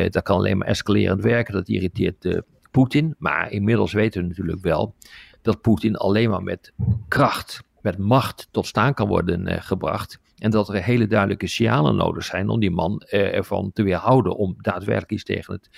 dat 0.10 0.24
kan 0.24 0.38
alleen 0.38 0.58
maar 0.58 0.68
escalerend 0.68 1.24
werken, 1.24 1.54
dat 1.54 1.70
irriteert 1.70 2.42
Poetin. 2.72 3.16
Maar 3.18 3.52
inmiddels 3.52 3.94
weten 3.94 4.22
we 4.22 4.28
natuurlijk 4.28 4.62
wel 4.62 4.96
dat 5.42 5.62
Poetin 5.62 5.96
alleen 5.96 6.30
maar 6.30 6.44
met 6.44 6.74
kracht 7.08 7.64
met 7.82 7.98
macht 7.98 8.48
tot 8.52 8.68
staan 8.68 8.94
kan 8.94 9.08
worden 9.08 9.48
uh, 9.48 9.56
gebracht. 9.60 10.20
En 10.38 10.52
dat 10.52 10.70
er 10.70 10.84
hele 10.84 11.08
duidelijke 11.08 11.48
signalen 11.48 11.96
nodig 11.96 12.24
zijn 12.24 12.50
om 12.50 12.60
die 12.60 12.72
man 12.72 13.04
uh, 13.06 13.36
ervan 13.36 13.72
te 13.74 13.84
weerhouden 13.84 14.36
om 14.36 14.56
daadwerkelijk 14.58 15.12
iets 15.12 15.24
tegen 15.24 15.54
het 15.54 15.70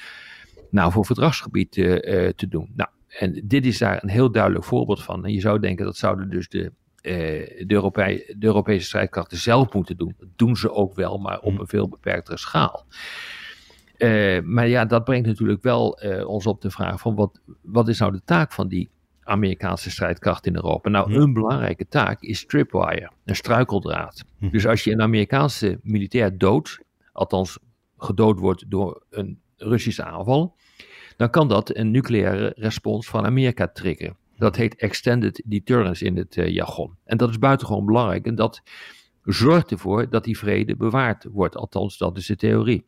nou, 0.70 0.92
voor 0.92 1.06
verdragsgebied 1.06 1.78
uh, 1.78 1.96
te 2.30 2.48
doen. 2.48 2.72
Nou, 2.76 2.90
en 3.08 3.42
dit 3.44 3.66
is 3.66 3.78
daar 3.78 4.04
een 4.04 4.10
heel 4.10 4.32
duidelijk 4.32 4.64
voorbeeld 4.64 5.04
van. 5.04 5.26
En 5.26 5.34
je 5.34 5.40
zou 5.40 5.60
denken 5.60 5.86
dat 5.86 5.98
zouden 5.98 6.30
dus 6.30 6.50
de, 6.50 6.72
de, 7.02 7.66
de 8.38 8.46
Europese 8.46 8.86
strijdkrachten 8.86 9.38
zelf 9.38 9.74
moeten 9.74 9.98
doen. 9.98 10.16
Dat 10.18 10.30
doen 10.36 10.58
ze 10.58 10.72
ook 10.72 10.96
wel, 10.96 11.18
maar 11.18 11.40
op 11.40 11.60
een 11.60 11.68
veel 11.68 11.90
beperktere 11.90 12.38
schaal. 12.38 12.86
maar 14.44 14.68
ja, 14.68 14.86
dat 14.86 15.04
brengt 15.04 15.28
natuurlijk 15.28 15.64
wel 15.64 16.00
ons 16.26 16.46
op 16.46 16.62
de 16.62 16.72
vraag 16.72 17.00
van 17.00 17.16
wat, 17.16 17.42
wat 17.62 17.88
is 17.88 18.00
nou 18.00 18.12
de 18.12 18.22
taak 18.26 18.52
van 18.52 18.68
die 18.68 18.90
Amerikaanse 19.30 19.92
strijdkrachten 19.92 20.52
in 20.52 20.58
Europa. 20.58 20.90
Nou, 20.90 21.14
een 21.14 21.34
belangrijke 21.34 21.88
taak 21.88 22.22
is 22.22 22.46
tripwire, 22.46 23.12
een 23.26 23.36
struikeldraad. 23.36 24.24
Dus 24.40 24.68
als 24.68 24.84
je 24.84 24.92
een 24.92 25.02
Amerikaanse 25.02 25.80
militair 25.84 26.38
doodt, 26.38 26.80
althans 27.12 27.60
gedood 27.98 28.40
wordt 28.40 28.66
door 28.68 29.04
een 29.10 29.40
Russische 29.58 30.04
aanval, 30.04 30.56
dan 31.18 31.30
kan 31.30 31.48
dat 31.48 31.76
een 31.76 31.92
nucleaire 31.92 32.54
respons 32.56 33.08
van 33.08 33.26
Amerika 33.26 33.68
triggeren. 33.68 34.18
Dat 34.38 34.56
heet 34.56 34.76
extended 34.76 35.44
deterrence 35.46 36.06
in 36.06 36.18
het 36.18 36.36
uh, 36.36 36.48
jargon. 36.48 36.96
En 37.04 37.18
dat 37.18 37.30
is 37.30 37.40
buitengewoon 37.40 37.86
belangrijk 37.86 38.26
en 38.26 38.36
dat 38.36 38.62
zorgt 39.24 39.72
ervoor 39.72 40.10
dat 40.10 40.24
die 40.24 40.38
vrede 40.38 40.76
bewaard 40.76 41.26
wordt. 41.32 41.56
Althans, 41.56 41.98
dat 41.98 42.18
is 42.18 42.26
de 42.26 42.36
theorie. 42.36 42.86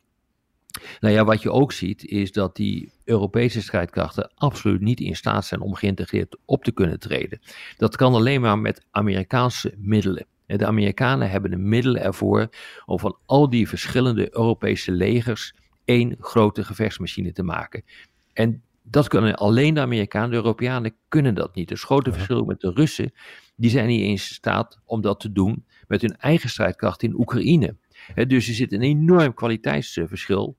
Nou 1.00 1.14
ja, 1.14 1.24
wat 1.24 1.42
je 1.42 1.50
ook 1.50 1.72
ziet 1.72 2.04
is 2.04 2.32
dat 2.32 2.56
die 2.56 2.92
Europese 3.04 3.62
strijdkrachten 3.62 4.32
absoluut 4.34 4.80
niet 4.80 5.00
in 5.00 5.16
staat 5.16 5.44
zijn 5.44 5.60
om 5.60 5.74
geïntegreerd 5.74 6.36
op 6.44 6.64
te 6.64 6.72
kunnen 6.72 6.98
treden. 6.98 7.40
Dat 7.76 7.96
kan 7.96 8.14
alleen 8.14 8.40
maar 8.40 8.58
met 8.58 8.86
Amerikaanse 8.90 9.74
middelen. 9.76 10.26
De 10.46 10.66
Amerikanen 10.66 11.30
hebben 11.30 11.50
de 11.50 11.56
middelen 11.56 12.02
ervoor 12.02 12.48
om 12.84 12.98
van 12.98 13.18
al 13.26 13.50
die 13.50 13.68
verschillende 13.68 14.36
Europese 14.36 14.92
legers 14.92 15.54
één 15.84 16.16
grote 16.20 16.64
gevechtsmachine 16.64 17.32
te 17.32 17.42
maken. 17.42 17.84
En 18.32 18.62
dat 18.82 19.08
kunnen 19.08 19.36
alleen 19.36 19.74
de 19.74 19.80
Amerikanen, 19.80 20.30
de 20.30 20.36
Europeanen 20.36 20.94
kunnen 21.08 21.34
dat 21.34 21.54
niet. 21.54 21.70
Het 21.70 21.80
grote 21.80 22.12
verschil 22.12 22.44
met 22.44 22.60
de 22.60 22.72
Russen, 22.72 23.12
die 23.56 23.70
zijn 23.70 23.86
niet 23.86 24.00
eens 24.00 24.28
in 24.28 24.34
staat 24.34 24.80
om 24.84 25.00
dat 25.00 25.20
te 25.20 25.32
doen 25.32 25.64
met 25.88 26.00
hun 26.00 26.16
eigen 26.16 26.48
strijdkracht 26.48 27.02
in 27.02 27.18
Oekraïne. 27.18 27.76
dus 28.14 28.48
er 28.48 28.54
zit 28.54 28.72
een 28.72 28.82
enorm 28.82 29.34
kwaliteitsverschil 29.34 30.56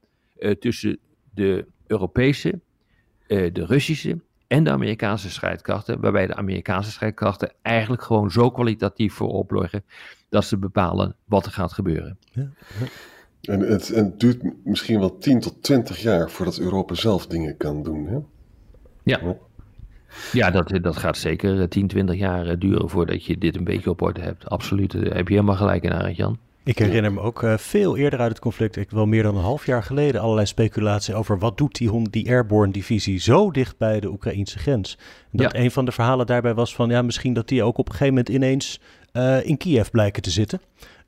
tussen 0.51 0.99
de 1.33 1.65
Europese, 1.87 2.59
uh, 3.27 3.53
de 3.53 3.65
Russische 3.65 4.21
en 4.47 4.63
de 4.63 4.71
Amerikaanse 4.71 5.29
strijdkrachten, 5.29 6.01
waarbij 6.01 6.27
de 6.27 6.35
Amerikaanse 6.35 6.91
strijdkrachten 6.91 7.53
eigenlijk 7.61 8.01
gewoon 8.01 8.31
zo 8.31 8.51
kwalitatief 8.51 9.13
voor 9.13 9.29
opleggen 9.29 9.83
dat 10.29 10.45
ze 10.45 10.57
bepalen 10.57 11.15
wat 11.25 11.45
er 11.45 11.51
gaat 11.51 11.73
gebeuren. 11.73 12.17
Ja, 12.31 12.49
ja. 12.79 12.87
En 13.53 13.59
het, 13.59 13.89
en 13.89 14.05
het, 14.05 14.19
duurt 14.19 14.43
misschien 14.63 14.99
wel 14.99 15.17
10 15.17 15.39
tot 15.39 15.63
20 15.63 15.97
jaar 16.01 16.29
voordat 16.29 16.59
Europa 16.59 16.93
zelf 16.93 17.27
dingen 17.27 17.57
kan 17.57 17.83
doen. 17.83 18.07
Hè? 18.07 18.17
Ja. 19.03 19.35
Ja, 20.31 20.51
dat, 20.51 20.79
dat 20.81 20.97
gaat 20.97 21.17
zeker 21.17 21.69
10, 21.69 21.87
20 21.87 22.15
jaar 22.15 22.59
duren 22.59 22.89
voordat 22.89 23.25
je 23.25 23.37
dit 23.37 23.55
een 23.55 23.63
beetje 23.63 23.89
op 23.89 24.01
orde 24.01 24.21
hebt. 24.21 24.49
Absoluut. 24.49 24.91
Daar 24.91 25.15
heb 25.15 25.27
je 25.27 25.33
helemaal 25.33 25.55
gelijk 25.55 25.83
in, 25.83 25.93
Arend 25.93 26.15
Jan. 26.15 26.39
Ik 26.65 26.77
herinner 26.77 27.13
me 27.13 27.19
ook 27.19 27.43
uh, 27.43 27.57
veel 27.57 27.97
eerder 27.97 28.19
uit 28.19 28.29
het 28.29 28.39
conflict, 28.39 28.75
ik 28.75 28.91
wel 28.91 29.05
meer 29.05 29.23
dan 29.23 29.35
een 29.35 29.43
half 29.43 29.65
jaar 29.65 29.83
geleden, 29.83 30.21
allerlei 30.21 30.47
speculatie 30.47 31.15
over 31.15 31.39
wat 31.39 31.57
doet 31.57 31.75
die, 31.75 32.09
die 32.09 32.29
airborne 32.29 32.71
divisie 32.71 33.19
zo 33.19 33.51
dicht 33.51 33.77
bij 33.77 33.99
de 33.99 34.07
Oekraïnse 34.07 34.59
grens. 34.59 34.97
En 35.31 35.37
dat 35.37 35.51
ja. 35.51 35.59
een 35.59 35.71
van 35.71 35.85
de 35.85 35.91
verhalen 35.91 36.25
daarbij 36.25 36.53
was 36.53 36.75
van 36.75 36.89
ja, 36.89 37.01
misschien 37.01 37.33
dat 37.33 37.47
die 37.47 37.63
ook 37.63 37.77
op 37.77 37.85
een 37.85 37.91
gegeven 37.91 38.13
moment 38.13 38.29
ineens 38.29 38.79
uh, 39.13 39.45
in 39.45 39.57
Kiev 39.57 39.89
blijken 39.89 40.21
te 40.21 40.29
zitten. 40.29 40.61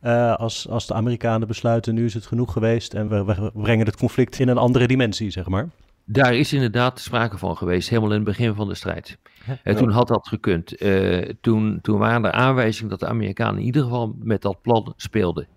Uh, 0.04 0.36
als, 0.36 0.70
als 0.70 0.88
de 0.88 0.94
Amerikanen 0.94 1.48
besluiten, 1.48 1.94
nu 1.94 2.06
is 2.06 2.14
het 2.14 2.26
genoeg 2.26 2.54
geweest 2.54 2.94
en 2.94 3.10
we, 3.10 3.26
we 3.26 3.52
brengen 3.54 3.86
het 3.86 3.98
conflict 3.98 4.40
in 4.40 4.48
een 4.48 4.58
andere 4.58 4.88
dimensie, 4.88 5.30
zeg 5.30 5.48
maar. 5.48 5.70
Daar 6.06 6.36
is 6.36 6.54
inderdaad 6.54 7.00
sprake 7.00 7.38
van 7.38 7.58
geweest, 7.58 7.90
helemaal 7.90 8.10
in 8.10 8.16
het 8.16 8.26
begin 8.26 8.56
van 8.56 8.68
de 8.68 8.76
strijd. 8.76 9.18
Ja. 9.48 9.60
En 9.64 9.76
toen 9.76 9.90
had 9.90 10.08
dat 10.08 10.28
gekund. 10.28 10.82
Uh, 10.82 11.30
toen, 11.42 11.80
toen 11.82 12.00
waren 12.00 12.26
er 12.26 12.32
aanwijzingen 12.32 12.90
dat 12.90 13.00
de 13.00 13.08
Amerikanen 13.08 13.60
in 13.60 13.66
ieder 13.66 13.84
geval 13.84 14.16
met 14.20 14.42
dat 14.42 14.62
plan 14.62 14.94
speelden. 14.98 15.48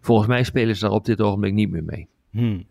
Volgens 0.00 0.28
mij 0.28 0.42
spelen 0.42 0.76
ze 0.76 0.82
daar 0.84 0.90
op 0.90 1.04
dit 1.04 1.20
ogenblik 1.20 1.52
niet 1.52 1.70
meer 1.70 1.84
mee. 1.84 2.08
Hmm. 2.30 2.66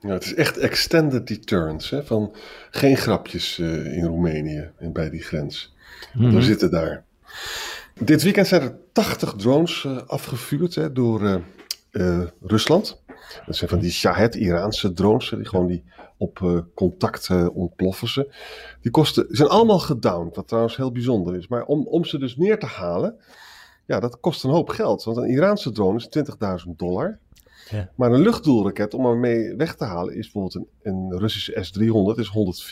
Ja, 0.00 0.10
het 0.10 0.24
is 0.24 0.34
echt 0.34 0.56
extended 0.56 1.26
deterrence, 1.26 1.94
hè? 1.94 2.04
van 2.04 2.34
geen 2.70 2.96
grapjes 2.96 3.58
uh, 3.58 3.96
in 3.96 4.04
Roemenië 4.04 4.70
en 4.78 4.92
bij 4.92 5.10
die 5.10 5.22
grens. 5.22 5.74
-hmm. 6.12 6.34
We 6.34 6.42
zitten 6.42 6.70
daar. 6.70 7.04
Dit 8.00 8.22
weekend 8.22 8.46
zijn 8.46 8.62
er 8.62 8.76
80 8.92 9.34
drones 9.34 9.84
uh, 9.84 9.96
afgevuurd 10.06 10.74
hè, 10.74 10.92
door 10.92 11.42
uh, 11.92 12.20
Rusland. 12.42 13.02
Dat 13.46 13.56
zijn 13.56 13.70
van 13.70 13.78
die 13.78 13.90
Shahed-Iraanse 13.90 14.92
drones, 14.92 15.28
die 15.30 15.44
gewoon 15.44 15.66
die 15.66 15.84
op 16.16 16.38
uh, 16.38 16.58
contact 16.74 17.28
uh, 17.28 17.56
ontploffen 17.56 18.08
ze. 18.08 18.34
Die 18.80 18.90
kosten, 18.90 19.26
zijn 19.28 19.48
allemaal 19.48 19.78
gedowned, 19.78 20.36
wat 20.36 20.48
trouwens 20.48 20.76
heel 20.76 20.92
bijzonder 20.92 21.36
is. 21.36 21.48
Maar 21.48 21.64
om, 21.64 21.86
om 21.86 22.04
ze 22.04 22.18
dus 22.18 22.36
neer 22.36 22.58
te 22.58 22.66
halen, 22.66 23.16
ja, 23.86 24.00
dat 24.00 24.20
kost 24.20 24.44
een 24.44 24.50
hoop 24.50 24.68
geld. 24.68 25.04
Want 25.04 25.16
een 25.16 25.30
Iraanse 25.30 25.72
drone 25.72 25.98
is 25.98 26.08
20.000 26.66 26.70
dollar. 26.76 27.18
Ja. 27.70 27.90
Maar 27.94 28.12
een 28.12 28.20
luchtdoelraket 28.20 28.94
om 28.94 29.06
ermee 29.06 29.54
weg 29.56 29.74
te 29.74 29.84
halen 29.84 30.14
is 30.14 30.30
bijvoorbeeld 30.30 30.54
een, 30.54 30.92
een 30.92 31.18
Russische 31.18 31.64
S-300 31.64 32.18
is 32.18 32.64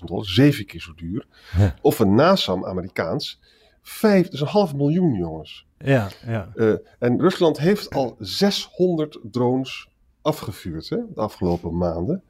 140.000 0.00 0.04
dollar, 0.04 0.26
zeven 0.26 0.66
keer 0.66 0.80
zo 0.80 0.94
duur. 0.94 1.26
Ja. 1.56 1.74
Of 1.80 1.98
een 1.98 2.14
NASAM 2.14 2.66
Amerikaans, 2.66 3.40
vijf, 3.82 4.24
dat 4.24 4.32
is 4.32 4.40
een 4.40 4.46
half 4.46 4.74
miljoen 4.74 5.14
jongens. 5.14 5.66
Ja, 5.84 6.08
ja. 6.26 6.48
Uh, 6.54 6.74
en 6.98 7.20
Rusland 7.20 7.58
heeft 7.58 7.94
al 7.94 8.16
600 8.18 9.18
drones 9.22 9.88
afgevuurd 10.24 10.88
hè, 10.88 10.96
de 11.14 11.20
afgelopen 11.20 11.76
maanden. 11.76 12.22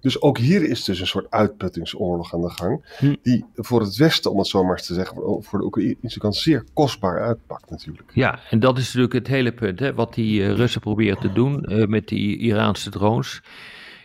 Dus 0.00 0.20
ook 0.20 0.38
hier 0.38 0.62
is 0.62 0.84
dus 0.84 1.00
een 1.00 1.06
soort 1.06 1.30
uitputtingsoorlog 1.30 2.34
aan 2.34 2.40
de 2.40 2.50
gang. 2.50 2.96
Hm. 2.98 3.14
Die 3.22 3.44
voor 3.54 3.80
het 3.80 3.96
Westen, 3.96 4.30
om 4.30 4.38
het 4.38 4.46
zo 4.46 4.62
maar 4.64 4.76
eens 4.76 4.86
te 4.86 4.94
zeggen, 4.94 5.42
voor 5.42 5.58
de 5.58 5.64
Oekraïnse 5.64 6.18
kant 6.18 6.36
zeer 6.36 6.64
kostbaar 6.72 7.22
uitpakt 7.22 7.70
natuurlijk. 7.70 8.10
Ja, 8.14 8.40
en 8.50 8.60
dat 8.60 8.78
is 8.78 8.84
natuurlijk 8.84 9.12
het 9.12 9.26
hele 9.26 9.52
punt. 9.52 9.80
Hè, 9.80 9.94
wat 9.94 10.14
die 10.14 10.40
uh, 10.40 10.52
Russen 10.52 10.80
proberen 10.80 11.20
te 11.20 11.32
doen 11.32 11.72
uh, 11.72 11.86
met 11.86 12.08
die 12.08 12.38
Iraanse 12.38 12.90
drones. 12.90 13.42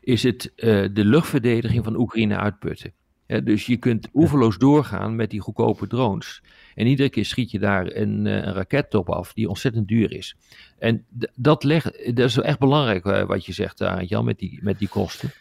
Is 0.02 0.24
het 0.24 0.52
uh, 0.56 0.90
de 0.94 1.06
luchtverdediging 1.06 1.84
van 1.84 2.00
Oekraïne 2.00 2.38
uitputten. 2.38 2.94
Ja, 3.28 3.40
dus 3.40 3.66
je 3.66 3.78
kunt 3.78 4.08
oeverloos 4.14 4.58
doorgaan 4.58 5.16
met 5.16 5.30
die 5.30 5.40
goedkope 5.40 5.88
drones. 5.88 6.42
En 6.76 6.88
iedere 6.88 7.10
keer 7.10 7.26
schiet 7.26 7.52
je 7.52 7.60
daar 7.60 7.96
een, 7.96 8.26
een 8.26 8.54
rakettop 8.54 9.10
af 9.10 9.34
die 9.34 9.50
ontzettend 9.50 9.88
duur 9.88 10.12
is. 10.12 10.36
En 10.80 11.06
dat, 11.36 11.64
leg, 11.64 11.84
dat 12.14 12.30
is 12.30 12.38
echt 12.38 12.60
belangrijk 12.60 13.06
uh, 13.06 13.24
wat 13.24 13.46
je 13.46 13.54
zegt, 13.54 13.82
uh, 13.82 13.98
Jan, 14.06 14.26
met 14.26 14.40
die, 14.40 14.60
met 14.62 14.80
die 14.80 14.88
kosten. 14.88 15.32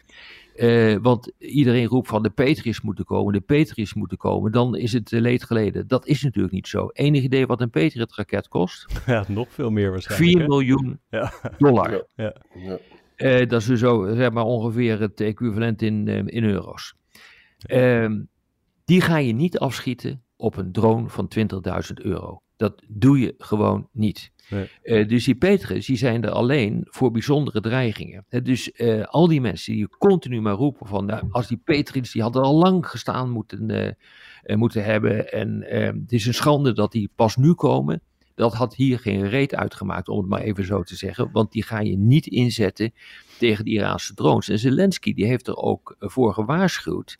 Uh, 0.55 0.95
want 1.01 1.31
iedereen 1.37 1.85
roept 1.85 2.07
van 2.07 2.23
de 2.23 2.29
Petris 2.29 2.81
moeten 2.81 3.05
komen, 3.05 3.33
de 3.33 3.39
Petris 3.39 3.93
moeten 3.93 4.17
komen, 4.17 4.51
dan 4.51 4.75
is 4.75 4.93
het 4.93 5.11
leed 5.11 5.43
geleden. 5.43 5.87
Dat 5.87 6.07
is 6.07 6.23
natuurlijk 6.23 6.53
niet 6.53 6.67
zo. 6.67 6.89
Enig 6.93 7.23
idee 7.23 7.45
wat 7.45 7.61
een 7.61 7.69
Patriot-raket 7.69 8.47
kost? 8.47 8.85
Ja, 9.05 9.25
nog 9.27 9.47
veel 9.49 9.69
meer 9.69 9.91
waarschijnlijk. 9.91 10.37
4 10.37 10.47
miljoen 10.47 10.99
ja. 11.09 11.33
dollar. 11.57 12.07
Ja. 12.15 12.35
Ja. 13.17 13.45
dat 13.45 13.61
is 13.61 13.65
dus 13.65 13.79
zo, 13.79 14.15
zeg 14.15 14.31
maar 14.31 14.43
ongeveer 14.43 14.99
het 14.99 15.21
equivalent 15.21 15.81
in, 15.81 16.07
in 16.27 16.43
euro's. 16.43 16.95
Ehm, 17.57 18.21
die 18.85 19.01
ga 19.01 19.17
je 19.17 19.33
niet 19.33 19.59
afschieten 19.59 20.23
op 20.35 20.57
een 20.57 20.71
drone 20.71 21.09
van 21.09 21.27
20.000 21.27 21.93
euro. 21.93 22.41
Dat 22.55 22.83
doe 22.87 23.19
je 23.19 23.35
gewoon 23.37 23.89
niet. 23.91 24.31
Nee. 24.49 24.69
Uh, 24.83 25.07
dus 25.07 25.25
die 25.25 25.35
Petrus, 25.35 25.85
die 25.85 25.97
zijn 25.97 26.23
er 26.23 26.29
alleen 26.29 26.81
voor 26.89 27.11
bijzondere 27.11 27.61
dreigingen. 27.61 28.25
Dus 28.43 28.71
uh, 28.73 29.05
al 29.05 29.27
die 29.27 29.41
mensen 29.41 29.73
die 29.73 29.87
continu 29.97 30.41
maar 30.41 30.53
roepen 30.53 30.87
van, 30.87 31.05
nou, 31.05 31.27
als 31.31 31.47
die 31.47 31.61
Petrus, 31.63 32.11
die 32.11 32.21
hadden 32.21 32.41
al 32.41 32.55
lang 32.55 32.87
gestaan 32.87 33.29
moeten, 33.29 33.95
moeten 34.45 34.83
hebben. 34.83 35.31
En 35.31 35.63
het 36.01 36.11
is 36.11 36.25
een 36.25 36.33
schande 36.33 36.73
dat 36.73 36.91
die 36.91 37.09
pas 37.15 37.35
nu 37.35 37.53
komen. 37.53 38.01
Dat 38.37 38.53
had 38.53 38.75
hier 38.75 38.99
geen 38.99 39.29
reet 39.29 39.55
uitgemaakt, 39.55 40.09
om 40.09 40.17
het 40.17 40.27
maar 40.27 40.41
even 40.41 40.65
zo 40.65 40.83
te 40.83 40.95
zeggen. 40.95 41.29
Want 41.31 41.51
die 41.51 41.63
ga 41.63 41.79
je 41.79 41.97
niet 41.97 42.27
inzetten 42.27 42.93
tegen 43.39 43.65
de 43.65 43.71
Iraanse 43.71 44.13
drones. 44.13 44.49
En 44.49 44.59
Zelensky 44.59 45.13
die 45.13 45.25
heeft 45.25 45.47
er 45.47 45.55
ook 45.55 45.95
voor 45.99 46.33
gewaarschuwd 46.33 47.17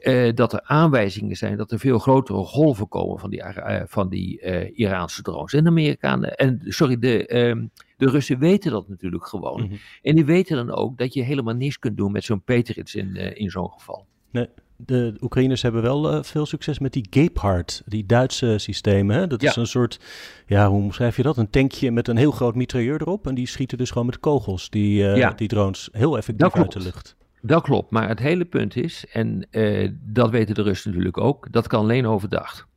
uh, 0.00 0.34
dat 0.34 0.52
er 0.52 0.62
aanwijzingen 0.62 1.36
zijn 1.36 1.56
dat 1.56 1.72
er 1.72 1.78
veel 1.78 1.98
grotere 1.98 2.44
golven 2.44 2.88
komen 2.88 3.18
van 3.18 3.30
die, 3.30 3.42
uh, 3.42 3.82
van 3.86 4.08
die 4.08 4.40
uh, 4.42 4.78
Iraanse 4.78 5.22
drones. 5.22 5.52
En 5.52 5.64
de 5.64 5.70
Amerikanen, 5.70 6.34
en 6.34 6.60
sorry, 6.64 6.98
de, 6.98 7.26
ehm, 7.26 7.66
de 7.96 8.10
Russen 8.10 8.38
weten 8.38 8.70
dat 8.70 8.88
natuurlijk 8.88 9.26
gewoon. 9.26 9.60
Mm 9.60 9.68
-hmm. 9.68 9.78
En 10.02 10.14
die 10.14 10.24
weten 10.24 10.56
dan 10.56 10.76
ook 10.76 10.98
dat 10.98 11.14
je 11.14 11.22
helemaal 11.22 11.54
niks 11.54 11.78
kunt 11.78 11.96
doen 11.96 12.12
met 12.12 12.24
zo'n 12.24 12.42
Patriots 12.42 12.94
in, 12.94 13.16
in 13.16 13.50
zo'n 13.50 13.70
geval. 13.70 14.06
Nee. 14.30 14.48
De 14.84 15.14
Oekraïners 15.20 15.62
hebben 15.62 15.82
wel 15.82 16.22
veel 16.24 16.46
succes 16.46 16.78
met 16.78 16.92
die 16.92 17.06
Gepard, 17.10 17.82
die 17.86 18.06
Duitse 18.06 18.58
systemen. 18.58 19.16
Hè? 19.16 19.26
Dat 19.26 19.40
ja. 19.40 19.48
is 19.48 19.56
een 19.56 19.66
soort, 19.66 20.00
ja, 20.46 20.68
hoe 20.68 20.82
omschrijf 20.82 21.16
je 21.16 21.22
dat? 21.22 21.36
Een 21.36 21.50
tankje 21.50 21.90
met 21.90 22.08
een 22.08 22.16
heel 22.16 22.30
groot 22.30 22.54
mitrailleur 22.54 23.00
erop. 23.00 23.26
En 23.26 23.34
die 23.34 23.46
schieten 23.46 23.78
dus 23.78 23.90
gewoon 23.90 24.06
met 24.06 24.20
kogels, 24.20 24.70
die, 24.70 25.02
ja. 25.04 25.30
die 25.30 25.48
drones, 25.48 25.88
heel 25.92 26.16
effectief 26.16 26.54
uit 26.54 26.72
de 26.72 26.80
lucht. 26.80 27.16
Dat 27.40 27.62
klopt, 27.62 27.90
maar 27.90 28.08
het 28.08 28.18
hele 28.18 28.44
punt 28.44 28.76
is, 28.76 29.04
en 29.12 29.46
uh, 29.50 29.90
dat 30.02 30.30
weten 30.30 30.54
de 30.54 30.62
Russen 30.62 30.90
natuurlijk 30.90 31.18
ook, 31.18 31.52
dat 31.52 31.66
kan 31.66 31.80
alleen 31.80 32.06
overdag. 32.06 32.68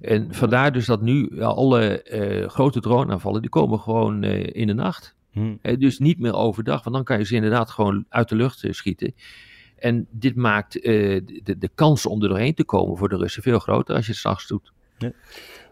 En 0.00 0.34
vandaar 0.34 0.72
dus 0.72 0.86
dat 0.86 1.02
nu 1.02 1.42
alle 1.42 2.02
grote 2.50 2.80
droneaanvallen, 2.80 3.40
die 3.40 3.50
komen 3.50 3.80
gewoon 3.80 4.24
in 4.24 4.66
de 4.66 4.74
nacht. 4.74 5.14
Hmm. 5.32 5.58
dus 5.78 5.98
niet 5.98 6.18
meer 6.18 6.34
overdag, 6.34 6.82
want 6.82 6.96
dan 6.96 7.04
kan 7.04 7.18
je 7.18 7.24
ze 7.24 7.34
inderdaad 7.34 7.70
gewoon 7.70 8.04
uit 8.08 8.28
de 8.28 8.34
lucht 8.34 8.66
schieten. 8.70 9.14
En 9.76 10.06
dit 10.10 10.36
maakt 10.36 10.72
de, 10.72 11.56
de 11.58 11.70
kans 11.74 12.06
om 12.06 12.22
er 12.22 12.28
doorheen 12.28 12.54
te 12.54 12.64
komen 12.64 12.96
voor 12.96 13.08
de 13.08 13.16
Russen 13.16 13.42
veel 13.42 13.58
groter 13.58 13.94
als 13.94 14.06
je 14.06 14.10
het 14.10 14.20
s'nachts 14.20 14.46
doet. 14.46 14.72
Ja. 14.98 15.12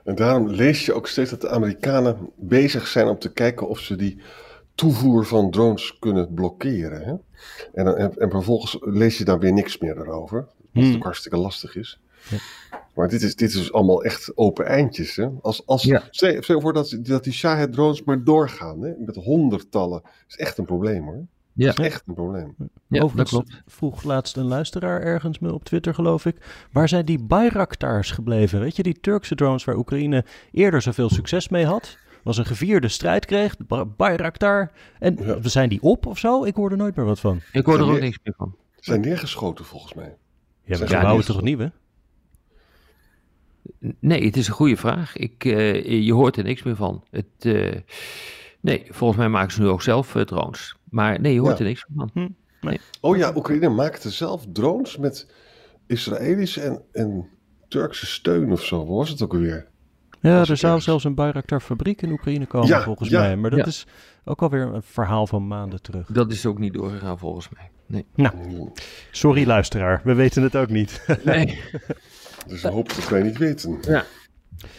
En 0.04 0.14
daarom 0.14 0.48
lees 0.48 0.86
je 0.86 0.92
ook 0.92 1.06
steeds 1.06 1.30
dat 1.30 1.40
de 1.40 1.48
Amerikanen 1.48 2.30
bezig 2.36 2.86
zijn 2.86 3.06
om 3.06 3.18
te 3.18 3.32
kijken 3.32 3.68
of 3.68 3.78
ze 3.78 3.96
die 3.96 4.20
toevoer 4.74 5.26
van 5.26 5.50
drones 5.50 5.98
kunnen 5.98 6.34
blokkeren. 6.34 7.02
Hè? 7.02 7.14
En, 7.72 7.96
en, 7.96 8.16
en, 8.16 8.30
vervolgens 8.30 8.76
lees 8.80 9.18
je 9.18 9.24
daar 9.24 9.38
weer 9.38 9.52
niks 9.52 9.78
meer 9.78 9.98
erover, 9.98 10.46
wat 10.72 10.84
hmm. 10.84 10.94
ook 10.94 11.02
hartstikke 11.02 11.38
lastig 11.38 11.76
is. 11.76 12.00
Maar 12.94 13.08
dit 13.08 13.22
is, 13.22 13.36
dit 13.36 13.54
is 13.54 13.72
allemaal 13.72 14.04
echt 14.04 14.36
open 14.36 14.66
eindjes. 14.66 15.16
Hè? 15.16 15.28
Als, 15.40 15.66
als, 15.66 15.82
Ja. 15.82 16.02
stel, 16.10 16.42
stel 16.42 16.56
je 16.56 16.62
voor 16.62 16.72
dat, 16.72 16.98
dat 17.00 17.24
die 17.24 17.32
Shahed 17.32 17.72
drones 17.72 18.04
maar 18.04 18.24
doorgaan. 18.24 18.82
Hè? 18.82 18.92
Met 18.98 19.16
honderdtallen. 19.16 20.00
Dat 20.02 20.12
is 20.28 20.36
echt 20.36 20.58
een 20.58 20.64
probleem 20.64 21.04
hoor. 21.04 21.26
Ja, 21.54 21.66
Dat 21.66 21.78
is 21.78 21.84
echt 21.84 22.02
een 22.06 22.14
probleem. 22.14 22.54
ja 22.58 22.66
dat 22.88 23.02
Overigens 23.02 23.30
klopt. 23.30 23.62
vroeg 23.66 24.02
laatst 24.02 24.36
een 24.36 24.44
luisteraar 24.46 25.00
ergens 25.00 25.38
me 25.38 25.52
op 25.52 25.64
Twitter, 25.64 25.94
geloof 25.94 26.26
ik. 26.26 26.66
Waar 26.72 26.88
zijn 26.88 27.04
die 27.04 27.18
Bayraktars 27.18 28.10
gebleven? 28.10 28.60
Weet 28.60 28.76
je, 28.76 28.82
die 28.82 29.00
Turkse 29.00 29.34
drones 29.34 29.64
waar 29.64 29.76
Oekraïne 29.76 30.24
eerder 30.52 30.82
zoveel 30.82 31.08
succes 31.10 31.48
mee 31.48 31.64
had? 31.66 31.98
Was 32.22 32.38
een 32.38 32.46
gevierde 32.46 32.88
strijd 32.88 33.24
kreeg, 33.26 33.54
Bayraktar. 33.96 34.70
En 34.98 35.16
Ja. 35.20 35.38
zijn 35.42 35.68
die 35.68 35.82
op 35.82 36.06
of 36.06 36.18
zo? 36.18 36.44
Ik 36.44 36.54
hoor 36.54 36.70
er 36.70 36.76
nooit 36.76 36.96
meer 36.96 37.04
wat 37.06 37.20
van. 37.20 37.40
Ik 37.52 37.64
hoor 37.66 37.78
er 37.78 37.90
ook 37.90 38.00
niks 38.00 38.18
meer 38.24 38.34
van. 38.36 38.54
Ze 38.74 38.90
zijn 38.90 39.00
neergeschoten 39.00 39.64
volgens 39.64 39.94
mij. 39.94 40.04
Ja, 40.04 40.12
maar 40.66 40.76
Zijn 40.76 40.88
ze 40.88 40.94
die 40.94 41.02
bouwen 41.04 41.24
toch 41.24 41.42
nieuwe? 41.42 41.72
Nee, 43.98 44.24
het 44.24 44.36
is 44.36 44.46
een 44.48 44.54
goede 44.54 44.76
vraag. 44.76 45.16
Ik, 45.16 45.44
eh, 45.44 46.04
je 46.04 46.12
hoort 46.12 46.36
er 46.36 46.44
niks 46.44 46.62
meer 46.62 46.76
van. 46.76 47.04
Het, 47.10 47.24
eh, 47.38 47.76
nee, 48.62 48.86
volgens 48.90 49.18
mij 49.18 49.28
maken 49.28 49.52
ze 49.52 49.60
nu 49.60 49.68
ook 49.68 49.82
zelf 49.82 50.14
eh, 50.14 50.22
drones. 50.22 50.76
Maar 50.90 51.20
nee, 51.20 51.32
je 51.34 51.40
hoort 51.40 51.58
Ja. 51.58 51.64
er 51.64 51.70
niks 51.70 51.86
van. 51.96 52.34
Oh 53.00 53.16
ja, 53.16 53.32
Oekraïne 53.36 53.68
maakte 53.68 54.10
zelf 54.10 54.44
drones 54.52 54.96
met 54.96 55.26
Israëlische 55.86 56.60
en, 56.60 56.82
en 56.92 57.28
Turkse 57.68 58.06
steun 58.06 58.52
of 58.52 58.64
zo. 58.64 58.78
Wat 58.78 58.96
was 58.96 59.08
het 59.08 59.22
ook 59.22 59.32
alweer? 59.32 59.66
Ja, 60.20 60.38
er 60.38 60.46
zou 60.46 60.58
ergens? 60.62 60.84
zelfs 60.84 61.04
een 61.04 61.14
Bayraktar 61.14 61.60
fabriek 61.60 62.02
in 62.02 62.10
Oekraïne 62.10 62.46
komen 62.46 62.68
Ja, 62.68 62.82
volgens 62.82 63.08
ja, 63.08 63.20
mij. 63.20 63.36
Maar 63.36 63.50
dat 63.50 63.58
ja. 63.58 63.66
is 63.66 63.86
ook 64.24 64.42
alweer 64.42 64.62
een 64.74 64.82
verhaal 64.82 65.26
van 65.26 65.46
maanden 65.46 65.82
terug. 65.82 66.06
Dat 66.06 66.30
is 66.30 66.46
ook 66.46 66.58
niet 66.58 66.72
doorgegaan 66.72 67.18
volgens 67.18 67.48
mij. 67.48 67.70
Nee. 68.16 68.32
Sorry 69.10 69.46
luisteraar, 69.46 70.00
we 70.04 70.14
weten 70.14 70.42
het 70.42 70.56
ook 70.56 70.68
niet. 70.68 71.04
nee. 71.24 71.60
Dus 72.46 72.62
een 72.62 72.72
hoop 72.72 72.88
dat 72.94 73.08
wij 73.08 73.22
niet 73.22 73.38
weten. 73.38 73.78
Ja. 73.80 74.04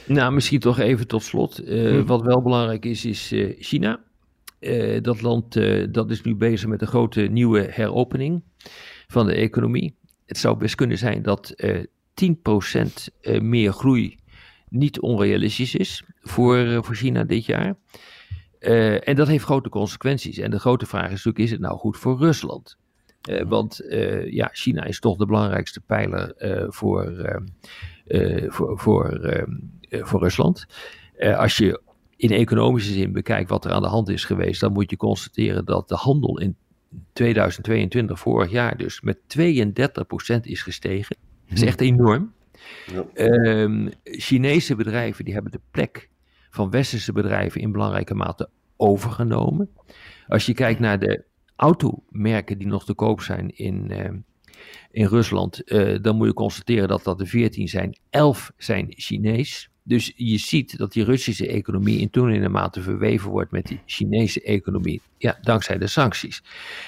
Nou, 0.07 0.33
misschien 0.33 0.59
toch 0.59 0.79
even 0.79 1.07
tot 1.07 1.23
slot. 1.23 1.59
Eh, 1.59 1.89
Hm. 1.89 2.05
Wat 2.05 2.21
wel 2.21 2.41
belangrijk 2.41 2.85
is, 2.85 3.05
is 3.05 3.31
eh, 3.31 3.55
China. 3.59 3.99
Eh, 4.59 5.01
dat 5.01 5.21
land 5.21 5.53
dat 5.93 6.11
is 6.11 6.21
nu 6.21 6.35
bezig 6.35 6.69
met 6.69 6.81
een 6.81 6.87
grote 6.87 7.21
nieuwe 7.21 7.67
heropening 7.71 8.43
van 9.07 9.25
de 9.25 9.33
economie. 9.33 9.95
Het 10.25 10.37
zou 10.37 10.57
best 10.57 10.75
kunnen 10.75 10.97
zijn 10.97 11.21
dat 11.21 11.49
eh 11.49 11.83
10% 12.13 13.09
eh, 13.21 13.41
meer 13.41 13.71
groei 13.71 14.17
niet 14.69 14.99
onrealistisch 14.99 15.75
is 15.75 16.03
voor, 16.21 16.83
voor 16.83 16.95
China 16.95 17.23
dit 17.23 17.45
jaar. 17.45 17.75
En 19.03 19.15
dat 19.15 19.27
heeft 19.27 19.43
grote 19.43 19.69
consequenties. 19.69 20.37
En 20.37 20.51
de 20.51 20.59
grote 20.59 20.85
vraag 20.85 21.05
is 21.05 21.09
natuurlijk, 21.09 21.37
is 21.37 21.51
het 21.51 21.59
nou 21.59 21.77
goed 21.77 21.97
voor 21.97 22.17
Rusland? 22.17 22.77
Want 23.47 23.81
ja, 24.25 24.49
China 24.51 24.83
is 24.83 24.99
toch 24.99 25.17
de 25.17 25.25
belangrijkste 25.25 25.81
pijler 25.81 26.33
voor, 26.69 27.03
voor, 28.47 28.79
voor, 28.79 29.09
eh, 29.09 29.43
eh, 29.89 30.05
voor 30.05 30.19
Rusland. 30.19 30.65
Eh, 31.15 31.37
als 31.37 31.57
je 31.57 31.81
in 32.15 32.31
economische 32.31 32.93
zin 32.93 33.11
bekijkt 33.11 33.49
wat 33.49 33.65
er 33.65 33.71
aan 33.71 33.81
de 33.81 33.87
hand 33.87 34.09
is 34.09 34.25
geweest, 34.25 34.61
dan 34.61 34.73
moet 34.73 34.89
je 34.89 34.97
constateren 34.97 35.65
dat 35.65 35.89
de 35.89 35.95
handel 35.95 36.39
in 36.39 36.55
2022, 37.13 38.19
vorig 38.19 38.51
jaar 38.51 38.77
dus, 38.77 39.01
met 39.01 39.19
32% 39.27 40.45
is 40.45 40.61
gestegen. 40.61 41.15
Dat 41.47 41.57
is 41.57 41.63
echt 41.63 41.81
enorm. 41.81 42.33
Ja. 42.91 43.05
Ehm, 43.13 43.89
Chinese 44.03 44.75
bedrijven 44.75 45.25
die 45.25 45.33
hebben 45.33 45.51
de 45.51 45.61
plek 45.71 46.09
van 46.49 46.69
westerse 46.69 47.11
bedrijven 47.11 47.61
in 47.61 47.71
belangrijke 47.71 48.15
mate 48.15 48.49
overgenomen. 48.77 49.69
Als 50.27 50.45
je 50.45 50.53
kijkt 50.53 50.79
naar 50.79 50.99
de 50.99 51.23
automerken 51.55 52.57
die 52.57 52.67
nog 52.67 52.85
te 52.85 52.93
koop 52.93 53.21
zijn 53.21 53.57
in, 53.57 53.91
ehm, 53.91 54.17
in 54.91 55.05
Rusland, 55.05 55.63
eh, 55.63 55.97
dan 56.01 56.15
moet 56.15 56.27
je 56.27 56.33
constateren 56.33 56.87
dat 56.87 57.03
dat 57.03 57.19
er 57.19 57.27
14 57.27 57.67
zijn. 57.67 57.97
11 58.09 58.51
zijn 58.57 58.85
Chinees. 58.89 59.69
Dus 59.83 60.13
je 60.15 60.37
ziet 60.37 60.77
dat 60.77 60.93
die 60.93 61.03
Russische 61.03 61.47
economie 61.47 61.99
in 61.99 62.09
toenemende 62.09 62.49
mate 62.49 62.81
verweven 62.81 63.29
wordt 63.29 63.51
met 63.51 63.65
die 63.65 63.79
Chinese 63.85 64.41
economie. 64.41 65.01
Ja, 65.17 65.37
dankzij 65.41 65.77
de 65.77 65.87
sancties. 65.87 66.43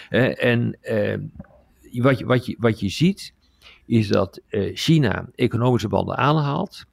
Eh, 0.10 0.44
en 0.44 0.77
eh, 0.82 1.17
wat, 1.91 2.20
je, 2.20 2.25
wat, 2.25 2.46
je, 2.46 2.55
wat 2.60 2.79
je 2.79 2.89
ziet 2.89 3.34
is 3.86 4.08
dat 4.08 4.41
China 4.74 5.29
economische 5.36 5.88
banden 5.88 6.17
aanhaalt, 6.17 6.86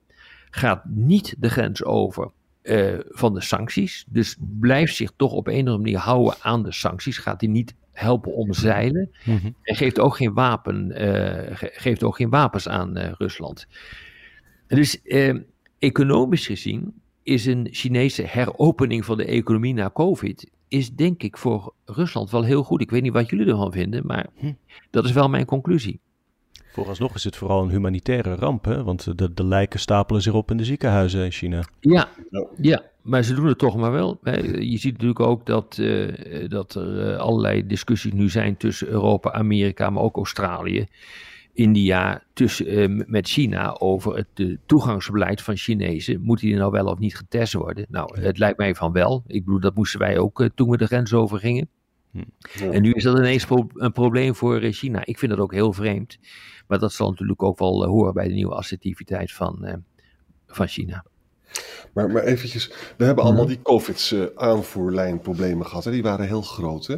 gaat 0.50 0.84
niet 0.84 1.34
de 1.38 1.50
grens 1.50 1.84
over 1.84 2.30
eh, 2.62 2.98
van 3.08 3.34
de 3.34 3.40
sancties. 3.40 4.04
Dus 4.08 4.36
blijft 4.40 4.96
zich 4.96 5.12
toch 5.16 5.32
op 5.32 5.46
een 5.46 5.52
of 5.52 5.58
andere 5.58 5.76
manier 5.76 5.98
houden 5.98 6.34
aan 6.40 6.62
de 6.62 6.72
sancties. 6.72 7.18
Gaat 7.18 7.40
die 7.40 7.48
niet 7.48 7.74
helpen 7.92 8.34
omzeilen. 8.34 9.10
Mhm. 9.24 9.50
En 9.62 9.74
geeft 9.76 9.98
ook 10.00 10.16
geen, 10.16 10.32
wapen, 10.34 10.92
eh, 10.92 11.56
ge- 11.56 11.70
geeft 11.74 12.02
ook 12.02 12.16
geen 12.16 12.30
wapens 12.30 12.68
aan 12.68 12.96
eh, 12.96 13.12
Rusland. 13.18 13.66
Dus 14.66 15.02
eh, 15.02 15.34
economisch 15.78 16.46
gezien 16.46 16.94
is 17.22 17.46
een 17.46 17.68
Chinese 17.70 18.22
heropening 18.26 19.04
van 19.04 19.16
de 19.16 19.24
economie 19.24 19.74
na 19.74 19.90
COVID, 19.94 20.50
is 20.68 20.90
denk 20.94 21.22
ik 21.22 21.36
voor 21.36 21.74
Rusland 21.84 22.30
wel 22.30 22.42
heel 22.44 22.62
goed. 22.62 22.80
Ik 22.80 22.90
weet 22.90 23.02
niet 23.02 23.12
wat 23.12 23.30
jullie 23.30 23.46
ervan 23.46 23.72
vinden, 23.72 24.06
maar 24.06 24.26
Hm. 24.34 24.52
dat 24.90 25.04
is 25.04 25.12
wel 25.12 25.28
mijn 25.28 25.44
conclusie. 25.44 26.00
Vooralsnog 26.72 27.14
is 27.14 27.24
het 27.24 27.36
vooral 27.36 27.62
een 27.62 27.70
humanitaire 27.70 28.34
ramp, 28.34 28.64
hè? 28.64 28.82
want 28.84 29.18
de, 29.18 29.32
de 29.34 29.44
lijken 29.44 29.80
stapelen 29.80 30.22
zich 30.22 30.32
op 30.32 30.50
in 30.50 30.56
de 30.56 30.64
ziekenhuizen 30.64 31.24
in 31.24 31.30
China. 31.30 31.62
Ja, 31.80 32.08
Ja. 32.56 32.82
Maar 33.02 33.22
ze 33.22 33.34
doen 33.34 33.46
het 33.46 33.58
toch 33.58 33.76
maar 33.76 33.92
wel. 33.92 34.18
hè. 34.22 34.36
Je 34.42 34.76
ziet 34.78 34.92
natuurlijk 34.92 35.20
ook 35.20 35.46
dat, 35.46 35.78
eh, 35.78 36.48
dat 36.48 36.74
er 36.74 37.10
eh, 37.12 37.18
allerlei 37.18 37.66
discussies 37.66 38.12
nu 38.12 38.28
zijn 38.28 38.56
tussen 38.56 38.88
Europa, 38.88 39.32
Amerika, 39.32 39.90
maar 39.90 40.02
ook 40.02 40.16
Australië, 40.16 40.86
India, 41.52 42.22
tussen, 42.32 42.66
eh, 42.66 43.04
met 43.06 43.28
China 43.28 43.76
over 43.78 44.16
het 44.16 44.58
toegangsbeleid 44.66 45.42
van 45.42 45.56
Chinezen. 45.56 46.20
Moet 46.20 46.40
die 46.40 46.56
nou 46.56 46.70
wel 46.70 46.86
of 46.86 46.98
niet 46.98 47.16
getest 47.16 47.52
worden? 47.52 47.86
Nou, 47.88 48.20
het 48.20 48.38
lijkt 48.38 48.58
mij 48.58 48.74
van 48.74 48.92
wel. 48.92 49.24
Ik 49.26 49.44
bedoel, 49.44 49.60
dat 49.60 49.74
moesten 49.74 50.00
wij 50.00 50.18
ook 50.18 50.48
toen 50.54 50.68
we 50.70 50.76
de 50.76 50.86
grens 50.86 51.12
over 51.12 51.38
gingen. 51.38 51.68
Ja. 52.10 52.70
En 52.70 52.82
nu 52.82 52.92
is 52.92 53.02
dat 53.02 53.18
ineens 53.18 53.46
pro- 53.46 53.68
een 53.74 53.92
probleem 53.92 54.34
voor 54.34 54.60
China. 54.60 55.04
Ik 55.04 55.18
vind 55.18 55.30
dat 55.30 55.40
ook 55.40 55.52
heel 55.52 55.72
vreemd. 55.72 56.18
Maar 56.66 56.78
dat 56.78 56.92
zal 56.92 57.10
natuurlijk 57.10 57.42
ook 57.42 57.58
wel 57.58 57.84
horen 57.86 58.14
bij 58.14 58.28
de 58.28 58.34
nieuwe 58.34 58.54
assertiviteit 58.54 59.32
van, 59.32 59.64
eh, 59.64 59.74
van 60.46 60.66
China. 60.66 61.04
Maar, 61.92 62.10
maar 62.10 62.22
eventjes, 62.22 62.72
we 62.96 63.04
hebben 63.04 63.24
allemaal 63.24 63.46
die 63.46 63.62
COVID-aanvoerlijnproblemen 63.62 65.66
gehad. 65.66 65.84
Hè? 65.84 65.90
Die 65.90 66.02
waren 66.02 66.26
heel 66.26 66.42
groot. 66.42 66.86
Hè? 66.86 66.96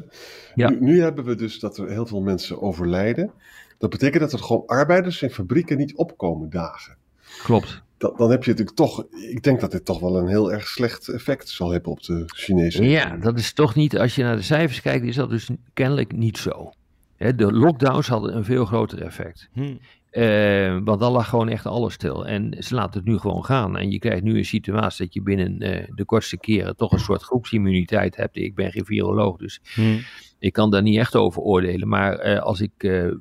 Ja. 0.55 0.71
Nu, 0.71 0.81
nu 0.81 1.01
hebben 1.01 1.25
we 1.25 1.35
dus 1.35 1.59
dat 1.59 1.79
er 1.79 1.91
heel 1.91 2.07
veel 2.07 2.21
mensen 2.21 2.63
overlijden. 2.63 3.31
Dat 3.79 3.91
betekent 3.91 4.21
dat 4.21 4.33
er 4.33 4.39
gewoon 4.39 4.67
arbeiders 4.67 5.23
in 5.23 5.31
fabrieken 5.31 5.77
niet 5.77 5.95
opkomen 5.95 6.51
dagen. 6.51 6.97
Klopt. 7.43 7.83
Dan, 7.99 8.15
dan 8.17 8.31
heb 8.31 8.45
je 8.45 8.51
natuurlijk 8.51 8.77
toch, 8.77 9.07
ik 9.11 9.43
denk 9.43 9.61
dat 9.61 9.71
dit 9.71 9.85
toch 9.85 10.01
wel 10.01 10.19
een 10.19 10.29
heel 10.29 10.53
erg 10.53 10.69
slecht 10.69 11.09
effect 11.09 11.49
zal 11.49 11.71
hebben 11.71 11.93
op 11.93 12.03
de 12.03 12.23
Chinese. 12.27 12.85
Ja, 12.85 13.17
dat 13.17 13.39
is 13.39 13.53
toch 13.53 13.75
niet, 13.75 13.99
als 13.99 14.15
je 14.15 14.23
naar 14.23 14.37
de 14.37 14.43
cijfers 14.43 14.81
kijkt, 14.81 15.05
is 15.05 15.17
dat 15.17 15.31
dus 15.31 15.49
kennelijk 15.73 16.13
niet 16.13 16.39
zo. 16.39 16.73
Hè, 17.17 17.35
de 17.35 17.53
lockdowns 17.53 18.09
hadden 18.09 18.37
een 18.37 18.45
veel 18.45 18.65
groter 18.65 19.03
effect. 19.03 19.49
Hm. 19.53 19.75
Eh, 20.15 20.79
want 20.85 21.01
dan 21.01 21.13
lag 21.13 21.29
gewoon 21.29 21.49
echt 21.49 21.67
alles 21.67 21.95
stil. 21.95 22.27
En 22.27 22.57
ze 22.59 22.75
laten 22.75 23.01
het 23.01 23.09
nu 23.09 23.19
gewoon 23.19 23.45
gaan. 23.45 23.77
En 23.77 23.91
je 23.91 23.99
krijgt 23.99 24.23
nu 24.23 24.37
een 24.37 24.45
situatie 24.45 25.05
dat 25.05 25.15
je 25.15 25.23
binnen 25.23 25.61
eh, 25.61 25.89
de 25.95 26.05
kortste 26.05 26.39
keren 26.39 26.77
toch 26.77 26.93
een 26.93 26.99
soort 26.99 27.23
groepsimmuniteit 27.23 28.17
hebt. 28.17 28.37
Ik 28.37 28.55
ben 28.55 28.73
geen 28.73 28.85
viroloog, 28.85 29.37
dus 29.37 29.61
Hm. 29.75 29.99
ik 30.39 30.53
kan 30.53 30.71
daar 30.71 30.83
niet 30.83 30.99
echt 30.99 31.17
over 31.17 31.43
oordelen. 31.43 31.89
Maar 31.89 32.19
eh, 32.19 32.41
als 32.43 32.61
ik 32.61 32.73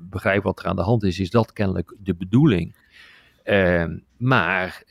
begrijp 0.09 0.43
wat 0.43 0.59
er 0.59 0.65
aan 0.65 0.75
de 0.75 0.81
hand 0.81 1.03
is, 1.03 1.19
is 1.19 1.29
dat 1.29 1.53
kennelijk 1.53 1.95
de 2.03 2.15
bedoeling. 2.15 2.75
Eh, 3.43 3.85
maar 4.17 4.83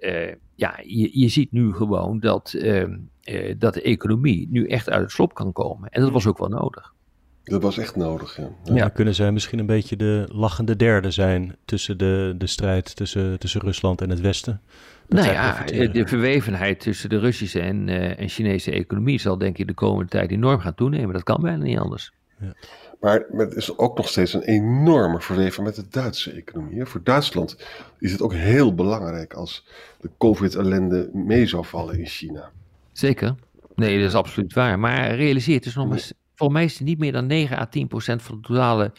ja, 0.62 0.78
je, 0.82 1.20
je 1.20 1.28
ziet 1.28 1.52
nu 1.52 1.72
gewoon 1.72 2.20
dat, 2.20 2.52
eh, 2.52 2.82
eh, 3.22 3.54
dat 3.58 3.74
de 3.74 3.82
economie 3.82 4.48
nu 4.50 4.66
echt 4.66 4.90
uit 4.90 5.02
het 5.02 5.10
slop 5.10 5.34
kan 5.34 5.52
komen. 5.52 5.88
En 5.88 6.00
dat 6.00 6.10
was 6.10 6.26
ook 6.26 6.38
wel 6.38 6.48
nodig. 6.48 6.94
Dat 7.44 7.62
was 7.62 7.78
echt 7.78 7.96
nodig. 7.96 8.36
Ja. 8.36 8.48
Ja. 8.64 8.74
Dan 8.74 8.92
kunnen 8.92 9.14
zij 9.14 9.32
misschien 9.32 9.58
een 9.58 9.66
beetje 9.66 9.96
de 9.96 10.28
lachende 10.32 10.76
derde 10.76 11.10
zijn 11.10 11.56
tussen 11.64 11.98
de, 11.98 12.34
de 12.38 12.46
strijd 12.46 12.96
tussen, 12.96 13.38
tussen 13.38 13.60
Rusland 13.60 14.00
en 14.00 14.10
het 14.10 14.20
Westen. 14.20 14.60
Dat 15.08 15.20
nou 15.20 15.32
ja, 15.32 15.52
profiteren. 15.52 15.92
de 15.92 16.06
verwevenheid 16.06 16.80
tussen 16.80 17.08
de 17.08 17.18
Russische 17.18 17.60
en, 17.60 17.88
eh, 17.88 18.20
en 18.20 18.28
Chinese 18.28 18.70
economie 18.70 19.20
zal 19.20 19.38
denk 19.38 19.58
ik 19.58 19.66
de 19.66 19.74
komende 19.74 20.10
tijd 20.10 20.30
enorm 20.30 20.60
gaan 20.60 20.74
toenemen. 20.74 21.12
Dat 21.12 21.22
kan 21.22 21.40
bijna 21.40 21.64
niet 21.64 21.78
anders. 21.78 22.12
Maar 23.00 23.24
het 23.36 23.54
is 23.54 23.78
ook 23.78 23.96
nog 23.96 24.08
steeds 24.08 24.32
een 24.32 24.42
enorme 24.42 25.20
verweven 25.20 25.62
met 25.62 25.74
de 25.74 25.84
Duitse 25.90 26.30
economie. 26.30 26.78
hè. 26.78 26.86
Voor 26.86 27.02
Duitsland 27.02 27.56
is 27.98 28.12
het 28.12 28.22
ook 28.22 28.32
heel 28.32 28.74
belangrijk 28.74 29.34
als 29.34 29.66
de 30.00 30.10
COVID-ellende 30.18 31.10
mee 31.12 31.46
zou 31.46 31.64
vallen 31.64 31.98
in 31.98 32.06
China. 32.06 32.50
Zeker. 32.92 33.34
Nee, 33.74 33.98
dat 33.98 34.08
is 34.08 34.14
absoluut 34.14 34.52
waar. 34.52 34.78
Maar 34.78 35.14
realiseer 35.14 35.54
het 35.54 35.66
is 35.66 35.74
nog 35.74 35.88
maar, 35.88 36.10
volgens 36.34 36.58
mij 36.58 36.64
is 36.68 36.78
het 36.78 36.86
niet 36.88 36.98
meer 36.98 37.12
dan 37.12 37.26
9 37.26 37.58
à 37.58 37.66
10 37.66 37.86
procent 37.88 38.22
van 38.22 38.34
de 38.40 38.46
totale 38.48 38.92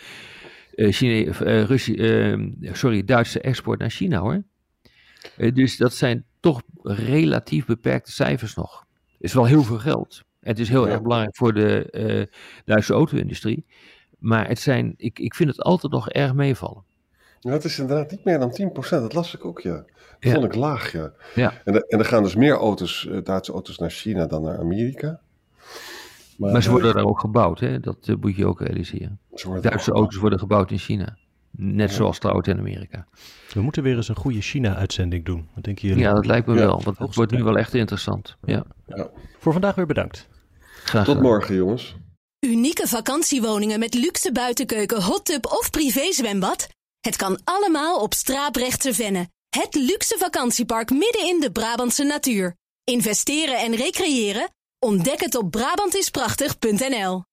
Chine, 0.75 1.31
Russie, 1.63 1.97
eh, 1.97 2.73
sorry, 2.73 3.03
Duitse 3.03 3.39
export 3.41 3.79
naar 3.79 3.89
China 3.89 4.19
hoor. 4.19 4.43
Dus 5.53 5.77
dat 5.77 5.93
zijn 5.93 6.25
toch 6.39 6.61
relatief 6.83 7.65
beperkte 7.65 8.11
cijfers 8.11 8.55
nog. 8.55 8.85
is 9.19 9.33
wel 9.33 9.45
heel 9.45 9.63
veel 9.63 9.77
geld. 9.79 10.21
Het 10.39 10.59
is 10.59 10.69
heel 10.69 10.85
Ja. 10.85 10.91
erg 10.91 11.01
belangrijk 11.01 11.35
voor 11.35 11.53
de 11.53 12.29
Duitse 12.65 12.93
auto-industrie. 12.93 13.65
Maar 14.19 14.47
het 14.47 14.59
zijn, 14.59 14.93
ik, 14.97 15.19
ik 15.19 15.35
vind 15.35 15.49
het 15.49 15.61
altijd 15.61 15.91
nog 15.93 16.09
erg 16.09 16.33
meevallen. 16.33 16.83
Ja, 17.39 17.51
het 17.51 17.63
is 17.63 17.79
inderdaad 17.79 18.11
niet 18.11 18.23
meer 18.23 18.39
dan 18.39 18.51
10%. 18.51 19.01
Dat 19.01 19.13
las 19.13 19.35
ik 19.35 19.45
ook, 19.45 19.59
ja. 19.61 19.75
Dat 19.75 19.85
Ja. 20.19 20.31
vond 20.33 20.45
ik 20.45 20.55
laag, 20.55 20.91
ja. 20.91 21.13
Ja. 21.35 21.53
En, 21.65 21.73
er- 21.73 21.83
en 21.87 21.99
er 21.99 22.05
gaan 22.05 22.23
dus 22.23 22.35
meer 22.35 22.53
auto's, 22.55 23.07
Duitse 23.23 23.51
auto's 23.51 23.77
naar 23.77 23.89
China 23.89 24.25
dan 24.25 24.43
naar 24.43 24.57
Amerika. 24.59 25.19
Maar 26.37 26.61
ze 26.61 26.67
eh, 26.67 26.73
worden 26.73 26.93
daar 26.93 27.05
ook 27.05 27.19
gebouwd, 27.19 27.59
hè? 27.59 27.79
dat 27.79 27.97
eh, 28.07 28.15
moet 28.19 28.35
je 28.35 28.45
ook 28.47 28.61
realiseren. 28.61 29.19
Duitse 29.61 29.91
ook- 29.91 29.97
auto's 29.97 30.17
worden 30.19 30.39
gebouwd 30.39 30.71
in 30.71 30.77
China. 30.77 31.17
Net 31.57 31.91
zoals 31.91 32.19
trouwens 32.19 32.47
in 32.47 32.57
Amerika. 32.57 33.07
We 33.53 33.61
moeten 33.61 33.83
weer 33.83 33.95
eens 33.95 34.07
een 34.07 34.15
goede 34.15 34.41
China-uitzending 34.41 35.25
doen. 35.25 35.47
Wat 35.55 35.63
denken 35.63 35.87
jullie? 35.87 36.03
Ja, 36.03 36.13
dat 36.13 36.25
lijkt 36.25 36.47
me 36.47 36.53
Ja, 36.53 36.59
wel, 36.59 36.81
want 36.83 36.97
het 36.97 37.15
wordt 37.15 37.31
nu 37.31 37.43
wel 37.43 37.57
echt 37.57 37.73
interessant. 37.73 38.37
Ja, 38.45 38.63
Ja. 38.87 39.09
Voor 39.39 39.51
vandaag 39.51 39.75
weer 39.75 39.85
bedankt. 39.85 40.27
graag 40.83 41.05
Tot 41.05 41.21
morgen, 41.21 41.55
jongens. 41.55 41.95
Unieke 42.39 42.87
vakantiewoningen 42.87 43.79
met 43.79 43.93
luxe 43.93 44.31
buitenkeuken, 44.31 45.03
hot 45.03 45.25
tub 45.25 45.45
of 45.45 45.69
privézwembad? 45.69 46.67
Het 46.99 47.15
kan 47.15 47.39
allemaal 47.43 48.01
op 48.01 48.13
Straaprechtse 48.13 48.93
Venne. 48.93 49.27
Het 49.49 49.75
luxe 49.75 50.15
vakantiepark 50.19 50.89
midden 50.89 51.27
in 51.27 51.39
de 51.39 51.51
Brabantse 51.51 52.03
natuur. 52.03 52.55
Investeren 52.83 53.57
en 53.59 53.75
recreëren? 53.75 54.49
Ontdek 54.83 55.21
het 55.21 55.35
op 55.35 55.51
Brabantisprachtig.nl 55.51 57.23